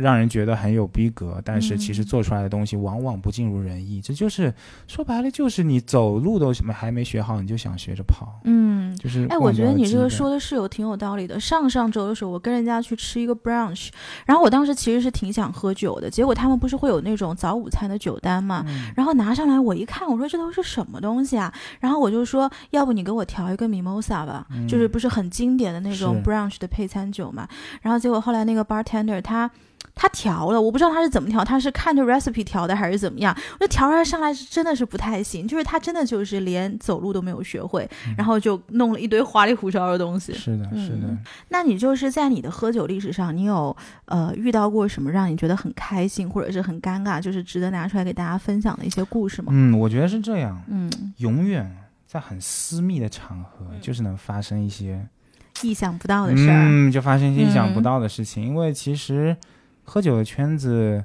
[0.00, 4.00] 让人觉得很有逼格，但是其实嗯做出来的东西往往不尽如人意。
[4.00, 4.52] 这就是
[4.86, 8.80] 说白了，就是你走路都什么还没学好，你就想学着跑，嗯。
[8.96, 10.30] 就是哎，我觉得你这个说。
[10.30, 11.40] 的是有挺有道理的。
[11.40, 13.88] 上上周的时候，我跟人家去吃一个 brunch，
[14.24, 21.52] 然后我当时其实是挺想喝酒的，结果他们不是会有那种早午餐的酒单嘛，嗯然后拿上来我一看，我说这都是什么东西啊？
[21.80, 27.48] 然后我就说，要不你给我调一个 mimosa 吧，嗯就是不是很经典的那种 brunch 的配餐酒嘛。
[27.82, 29.50] 然后结果后来那个 bartender 他。
[29.94, 33.36] 他调了，我不知道他是怎么调，他是看着 recipe 调的还是怎么样？
[33.60, 40.32] 我调出来上来是真的是不太行，就是他真的就是连走路都没有学会，然后就弄了一堆花里胡哨的东西。
[40.32, 41.18] 是的，是的嗯，
[41.48, 43.76] 那你就是在你的喝酒历史上，你有
[44.06, 49.48] 呃遇到过什么让你觉得很开心或者是很尴尬，就是值得拿出来给大家分享的一些故事吗？
[49.54, 51.70] 嗯，我觉得是这样，嗯，永远
[52.06, 55.06] 在很私密的场合，就是能发生一些
[55.62, 56.64] 意想不到的事儿。
[56.66, 58.44] 嗯，就发生一些意想不嗯到的事情。
[58.44, 59.36] 因为其实
[59.90, 61.02] 喝酒的圈子，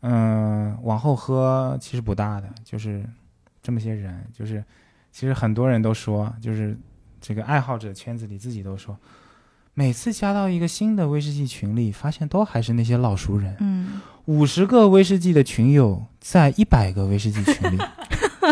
[0.00, 3.08] 嗯、往后喝其实不大的，就是
[3.62, 4.64] 这么些人，就是
[5.12, 6.76] 其实很多人都说，就是
[7.20, 8.98] 这个爱好者圈子里自己都说，
[9.72, 13.56] 每次加到一个新的威士忌群里，发现都还是那些老熟人。
[13.60, 17.78] 嗯，五十个威士忌的群友在一百个威士忌群里，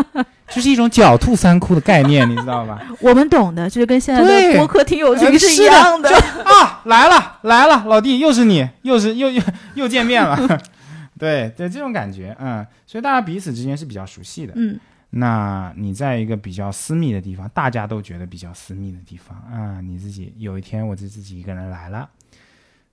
[0.49, 2.81] 就是一种狡兔三窟的概念，你知道吧？
[3.01, 6.09] 我们懂的，就是跟现在对的播客听友群呃是一样的。
[6.45, 9.41] 啊，来了来了，老弟，又是你，又是又又
[9.75, 10.37] 又见面了。
[11.17, 14.53] 对对，这种感觉，嗯，所以大家彼此之间是比较熟悉的。
[14.55, 14.79] 嗯
[15.15, 22.09] 那你在一个比较私密的地方，大家都觉得比较私密的地方啊，你自己有一天我就自己一个人来了，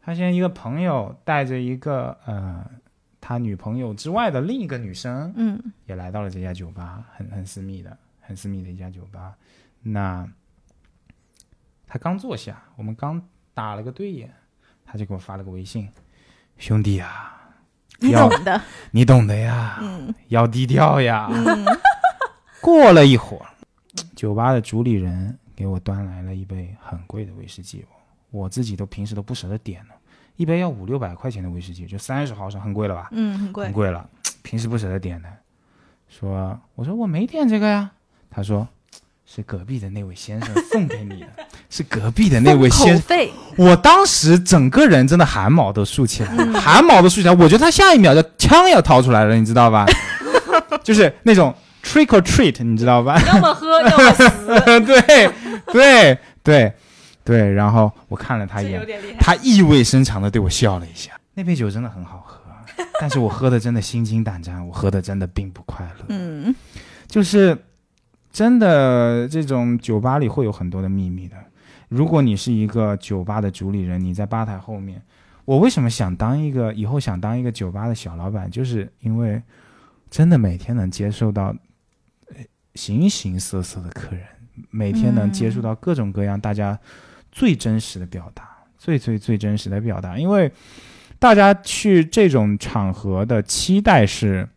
[0.05, 2.63] 发现一个朋友带着一个呃
[3.21, 9.35] 他女朋友之外的另一个女生，嗯也来到了这家酒吧，很很私密的，很私密的一家酒吧。
[9.83, 10.27] 那
[11.87, 13.21] 他刚坐下，我们刚
[13.53, 14.33] 打了个对眼，
[14.85, 15.89] 他就给我发了个微信
[16.57, 17.51] ：“兄弟啊，
[17.99, 18.61] 你要懂的。
[18.91, 21.29] 你懂的呀，嗯要低调呀。
[21.31, 21.67] 嗯
[22.63, 23.47] 过了一会儿，
[24.15, 27.85] 酒吧的主理人给我端来了一杯很贵的威士忌，
[28.31, 29.95] 我自己都平时都不舍得点呢，
[30.41, 33.09] 一杯要五六百块钱的威士忌，就三十毫升，很贵了吧？
[33.13, 33.75] 嗯，很贵很。
[33.75, 34.09] 贵了，
[34.41, 35.29] 平时不舍得点的。
[36.09, 37.91] 说，我说我没点这个呀。
[38.31, 38.67] 他说，
[39.27, 41.27] 是隔壁的那位先生 送给你的，
[41.69, 43.29] 是隔壁的那位先生。
[43.59, 47.35] 我当时整个人真的汗毛都竖起来了，嗯汗毛都竖起来。
[47.35, 49.85] 我觉得他下一秒就枪要掏出来了，你知道吧？
[50.83, 53.21] 就是那种 trick or treat，你知道吧？
[53.27, 55.31] 要么喝，要么死，对对
[55.67, 56.73] 对对。
[57.25, 58.85] 然后我看了他一眼。
[59.19, 61.13] 他意味深长的对我笑了一下。
[61.35, 62.41] 那杯酒真的很好喝，
[63.01, 66.05] 但是我喝的真的心惊胆战，我喝的真的并不快乐。
[66.09, 66.55] 嗯
[67.07, 67.57] 就是
[68.33, 71.37] 真的，这种酒吧里会有很多的秘密的。
[71.89, 75.03] 如果你是一个酒吧的主理人，你在吧台后面，
[75.45, 79.43] 我为什么想当一个以后想当一个酒吧的小老板，就是因为
[80.09, 81.55] 真的每天能接受到
[82.29, 82.37] 呃
[82.77, 84.25] 形形色色的客人，
[84.71, 86.79] 每天能接触到各种各样大家
[87.33, 90.51] 最真实的表达，最最最真实的表达，因为
[91.19, 94.49] 大家去这种场合的期待是。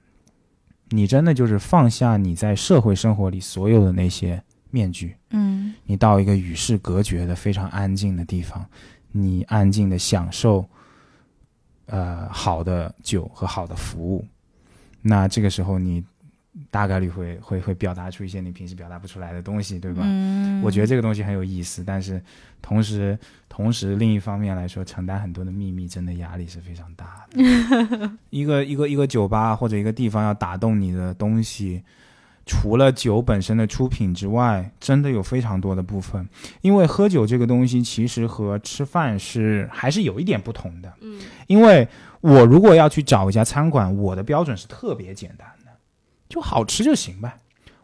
[0.89, 8.63] 你真的就是放下你在社会生活里所有的那些面具，嗯你到一个与世隔绝的非常安静的地方，
[9.11, 10.63] 你安静的享受，
[11.88, 14.24] 呃，好的酒和好的服务。
[15.01, 16.03] 那这个时候你
[16.69, 20.03] 大概率会会会表达出一些你平时表达不出来的东西，对吧？
[20.05, 22.21] 嗯，我觉得这个东西很有意思，但是
[22.64, 28.09] 同时同时另一方面来说，承担很多的秘密，真的压力是非常大的。
[28.32, 31.84] 一个一个一个酒吧或者一个地方要打动你的东西，
[32.45, 36.28] 除了酒本身的出品之外，真的有非常多的部分。
[36.61, 40.91] 因为喝酒这个东西其实和吃饭是还是有一点不同的。
[41.01, 41.88] 嗯，因为
[42.22, 45.72] 我如果要去找一家餐馆，我的标准是特别简单的，
[46.30, 47.38] 就好吃就行呗。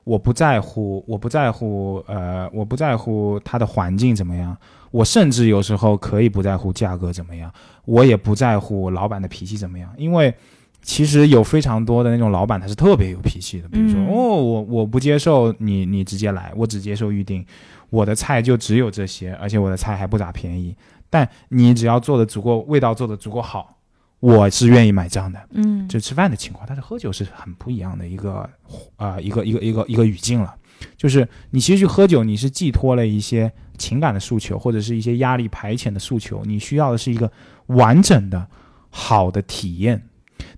[0.10, 4.58] 我不在乎，我不在乎，呃，我不在乎它的环境怎么样，
[4.90, 7.54] 我甚至有时候可以不在乎价格怎么样，
[7.86, 10.34] 我也不在乎老板的脾气怎么样，因为
[10.82, 14.08] 其实有非常多的那种老板他是特别有脾气的，比如说、嗯。
[14.08, 17.46] 哦，我我不接受你你直接来，我只接受预定，
[17.92, 20.76] 我的菜就只有这些，而且我的菜还不咋便宜，
[21.08, 23.78] 但你只要做的足够，味道做的足够好，
[24.20, 25.40] 我是愿意买账的。
[25.54, 28.50] 嗯就吃饭的情况，但是喝酒是很不一样的一个
[28.98, 30.56] 呃一个一个一个一个语境了。
[30.96, 37.30] 就是你其实去喝酒，你是寄托了一些情感的诉求，或者是一些压力排遣的诉求，你需要的是一个
[37.68, 38.48] 完整的
[38.90, 40.02] 好的体验。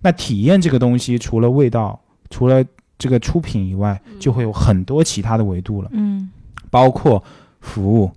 [0.01, 1.99] 那体验这个东西，除了味道，
[2.29, 2.63] 除了
[2.99, 6.29] 这个出品以外，就会有很多其他的维度了，嗯
[6.69, 7.23] 包括
[7.59, 8.11] 服务，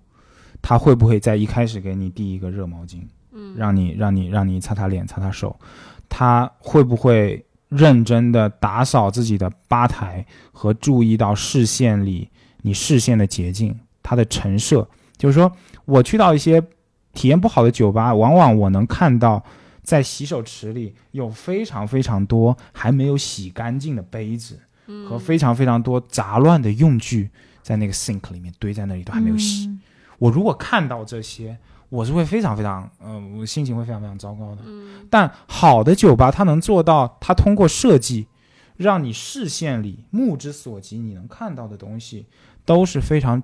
[0.61, 3.01] 他会不会在一开始给你递一个热毛巾，
[3.35, 5.59] 嗯，让你让你让你擦擦脸、擦擦手，
[6.09, 12.30] 他会不会认真的打扫自己的吧台和注意到视线里
[12.62, 15.51] 你视线的捷径，它的陈设，就是说
[15.85, 16.62] 我去到一些
[17.12, 19.43] 体验不好的酒吧，往往我能看到
[19.82, 25.07] 在洗手池里有非常非常多还没有洗干净的杯子嗯。
[25.09, 27.28] 和非常非常多杂乱的用具
[27.62, 29.66] 在那个 sink 里面堆在那里都还没有洗。
[29.66, 29.80] 嗯。
[30.18, 31.59] 我如果看到这些，
[31.89, 34.62] 我是会非常非常，呃，我心情会非常非常糟糕的。
[34.66, 38.26] 嗯但好的酒吧，它能做到，它通过设计，
[38.76, 42.26] 让你视线里目之所及，你能看到的东西
[42.64, 43.43] 都是非常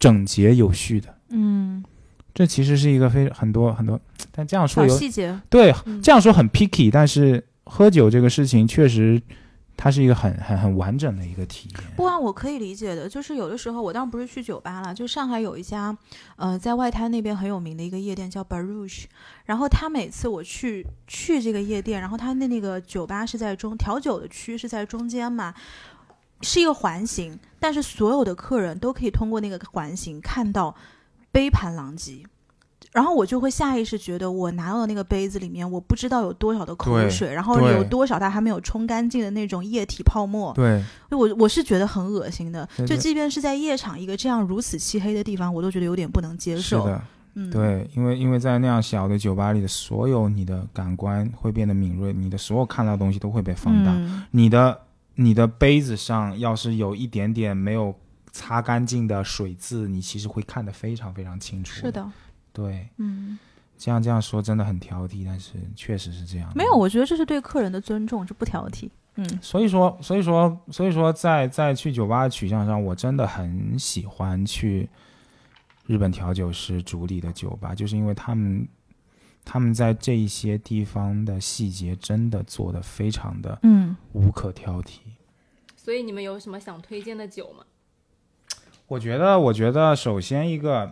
[0.00, 1.14] 整洁有序的。
[1.28, 1.84] 嗯，
[2.34, 4.00] 这其实是一个非很多很多，
[4.32, 9.20] 但这样说有细节，对嗯这样说很 picky，但是喝酒这个事情确实，
[9.82, 11.82] 它是一个很很很完整的一个体验。
[11.96, 15.98] 不啊，我可以理解的，就是有的时候我当然不是去酒吧了，就上海有一家，
[16.36, 19.06] 呃，在外滩那边很有名的一个夜店叫 Barouche，
[19.44, 25.52] 然后他每次我去去这个夜店，然后他的那个酒吧是在中调酒的区是在中间嘛，
[26.42, 30.76] 是一个环形，但是所有的客人都可以通过那个环形看到
[31.32, 32.22] 杯盘狼藉。
[32.92, 40.52] 然后我就会下意识觉得，我拿到的那个杯子里面，我不知道有多少的口水，然后有多少它还没有冲干净的那种液体泡沫。
[40.52, 46.84] 对，我我是觉得很恶心的，就即便是在夜场一个这样如此漆黑的地方，我都觉得有点不能接受。
[46.84, 47.02] 是的。
[47.34, 53.90] 嗯，，对，因为因为在那样小的酒吧里的所有你的感官会变得敏锐，你的所有看到的东西都会被放大。
[53.90, 54.78] 嗯，你的
[55.14, 57.94] 你的杯子上要是有一点点没有
[58.32, 61.80] 擦干净的水渍，你其实会看得非常非常清楚。
[61.80, 62.06] 是，的，
[62.52, 63.38] 对，嗯，
[63.78, 66.52] 这样这样说真的很挑剔，但是确实是这样。
[66.54, 68.88] 没有，我觉得这是对客人的尊重，这不挑剔。
[69.16, 74.88] 嗯所以说，所以说，所以说在，在去酒吧的取向上，我真的很喜欢去
[75.86, 78.66] 日本调酒师主理的酒吧，就是因为他们
[79.44, 85.00] 他们在这一些地方的细节真的做的非常的嗯无可挑剔。
[85.76, 87.64] 所以你们有什么想推荐的酒吗？
[88.86, 90.90] 我觉得，我觉得首先一个，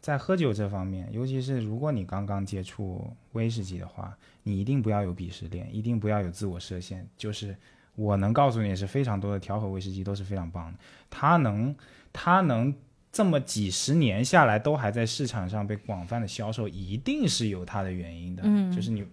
[0.00, 7.06] 在喝酒这方面，尤其是如果你刚刚接触威士忌的话，你一定不要有鄙视链，一定不要有自我设限。
[7.16, 7.56] 就是
[7.94, 10.78] 我能告诉你，是非常多的调和威士忌都是非常棒的，
[11.10, 11.74] 它能，
[12.12, 12.72] 它能
[13.10, 18.42] 这么几十年下来都还在市场上被广泛的销售，一定是有它的原因的。
[18.46, 19.04] 嗯就是你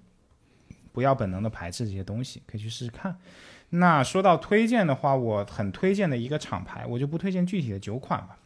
[0.93, 3.17] 不要本能的排斥这些东西，可以去试试看。
[3.71, 8.38] 那说到推荐的话，我很推荐的一个厂牌，我就不推荐具体的酒款吧。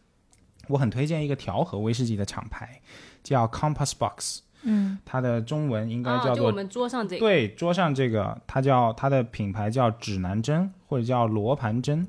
[0.70, 2.80] 我很推荐一个调和威士忌的厂牌，
[3.22, 12.06] 叫 Compass Box，嗯它的中文应该啊，叫做、就我们桌上这个，对桌上这个，它叫它的品牌叫指南针或者叫罗盘针。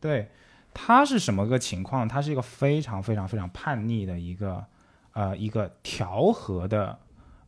[0.00, 0.30] 对，
[0.72, 2.06] 它是什么个情况？
[2.06, 4.64] 它是一个非常非常非常叛逆的一个
[5.12, 6.98] 呃一个调和的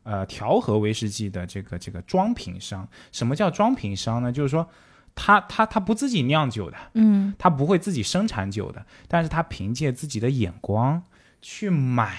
[0.03, 2.87] 呃调和威士忌的这个这个装瓶商。
[3.11, 4.31] 什么叫装瓶商呢？
[4.31, 4.67] 就是说
[5.17, 11.03] 他他他不自己酿酒的，嗯他不会自己生产酒的，但是他凭借自己的眼光
[11.41, 12.17] 去买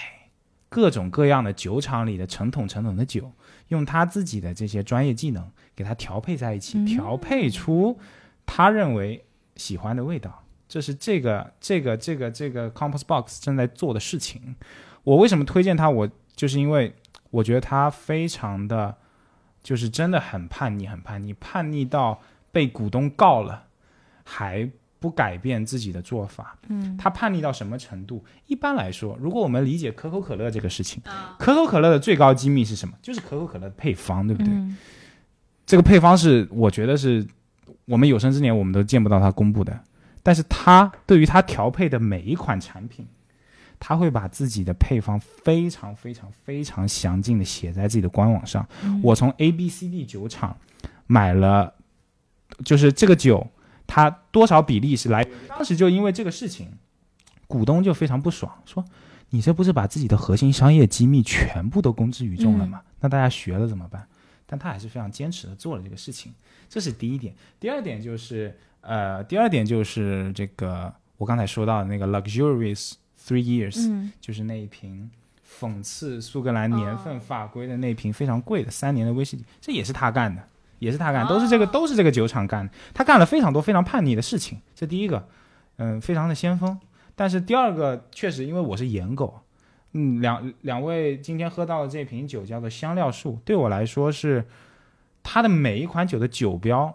[0.68, 3.30] 各种各样的酒厂里的成桶成桶的酒，
[3.68, 7.98] 用他自己的这些专业技能给他调配在一起，嗯调配出
[8.44, 9.24] 他认为
[9.56, 10.44] 喜欢的味道。
[10.68, 14.56] 这是这个这个这个这个 Compass Box 正在做的事情。
[15.04, 15.88] 我为什么推荐他？
[15.88, 16.94] 我就是因为
[17.30, 18.94] 我觉得他非常的，
[19.62, 22.20] 就是真的很叛逆，很叛逆，叛逆到
[22.52, 23.64] 被股东告了，
[24.24, 24.68] 还
[24.98, 26.58] 不改变自己的做法。
[26.68, 28.24] 嗯他叛逆到什么程度？
[28.46, 32.94] 一般来说，如果我们理解可口可乐这个事情，啊，可口可乐的最高机密是什么？
[33.00, 34.52] 就是可口可乐的配方，对不对？
[34.52, 34.76] 嗯
[35.66, 37.26] 这个配方是我觉得是
[37.84, 39.78] 我们有生之年我们都见不到他公布的，
[40.22, 43.06] 但是他对于他调配的每一款产品，
[43.78, 48.66] 他会把自己的配方非常非常非常详尽的写在自己的官网上。
[48.82, 50.56] 嗯我从 A、B、C、D 酒厂
[51.06, 51.74] 买了，
[52.64, 53.46] 就是这个酒，
[53.86, 56.68] 它多少比例是来当时就因为这个事情，
[57.46, 58.84] 股东就非常不爽，说
[59.30, 62.82] 你这不是把自己的核心商业机密全部都公之于众了吗？
[63.00, 64.06] 那大家学了怎么办？
[64.46, 66.32] 但他还是非常坚持的做了这个事情，
[66.70, 67.34] 这是第一点。
[67.60, 72.92] 第二点就是，呃，第二点就是这个我刚才说到的那个 luxurious
[73.22, 75.10] three years，、嗯就是那一瓶
[75.60, 80.42] 讽刺苏格兰年份哦法规的那瓶非常贵的三年的威士忌，这也是他干的，
[80.78, 82.72] 也是他干，都是这个哦都是这个酒厂干的。
[82.92, 85.28] 他干了非常多非常叛逆的事情，这第一个。
[85.80, 86.76] 嗯，非常的先锋。
[87.14, 89.42] 但是第二个确实，因为我是颜狗，
[89.92, 94.44] 嗯，两两位今天喝到的这瓶酒叫做香料树，对我来说是
[95.22, 96.92] 它的每一款酒的酒标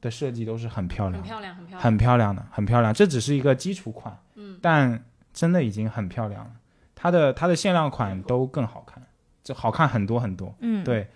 [0.00, 2.94] 的设计都是很漂亮，很漂亮，很漂亮，很漂亮的，很漂亮。
[2.94, 6.50] 这只是一个基础款，嗯，但真的已经很漂亮了。
[6.94, 9.02] 它的它的限量款都更好看，
[9.42, 10.54] 就好看很多很多。
[10.60, 11.08] 嗯，对，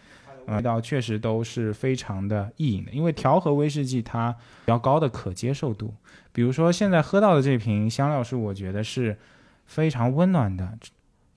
[0.46, 5.94] 味道确实都是非常的易饮的，因为调和威士忌它比较高的可接受度。
[6.32, 9.18] 比如说现在喝到的这瓶香料是，我觉得是
[9.66, 10.78] 非常温暖的，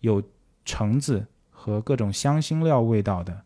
[0.01, 0.21] 有
[0.65, 3.41] 橙子和各种香辛料味道的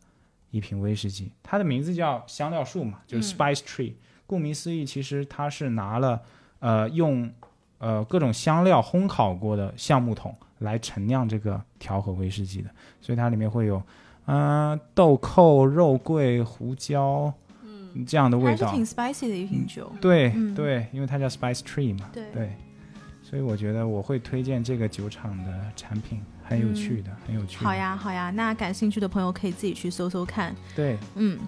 [0.50, 1.32] 一瓶威士忌。
[1.42, 3.92] 它的名字叫香料树嘛，就是 Spice Tree。
[4.26, 6.22] 顾名思义，其实它是拿了
[6.60, 7.30] 呃用
[7.78, 13.82] 呃各种香料烘烤过的橡木桶来陈酿这个调和威士忌的，所以它里面会有。
[14.28, 17.32] 嗯，豆蔻、肉桂、胡椒，
[17.64, 19.90] 嗯，这样的味道，挺 spicy 的一瓶酒。
[20.00, 22.10] 对对，因为它叫 Spice Tree 嘛。
[22.12, 22.52] 对对，
[23.22, 27.64] 所以我觉得我会推荐这个酒厂的产品，很有趣的，很有趣。
[27.64, 30.54] 好呀好呀，那感兴趣的朋友可以自己去搜搜看。
[30.76, 31.38] 对，嗯。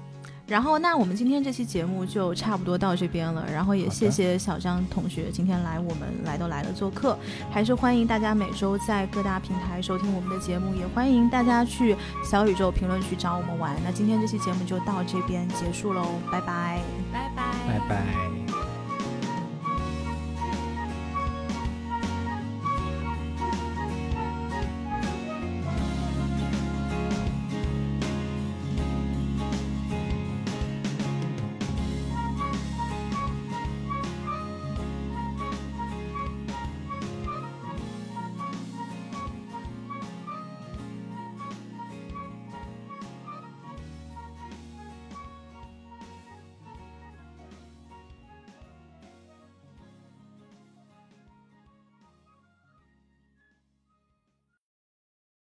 [0.51, 3.47] 然后，那我们今天这期节目就差不多到这边了。
[3.51, 7.17] 然后也谢谢小张同学今天来我们来都来了做客，
[7.53, 11.97] 还是欢迎大家每周在各大平台收听我们的节目，也欢迎大家去
[12.29, 13.77] 小宇宙评论区找我们玩。
[13.85, 16.81] 那今天这期节目就到这边结束喽，拜拜，
[17.13, 18.40] 拜拜，拜拜。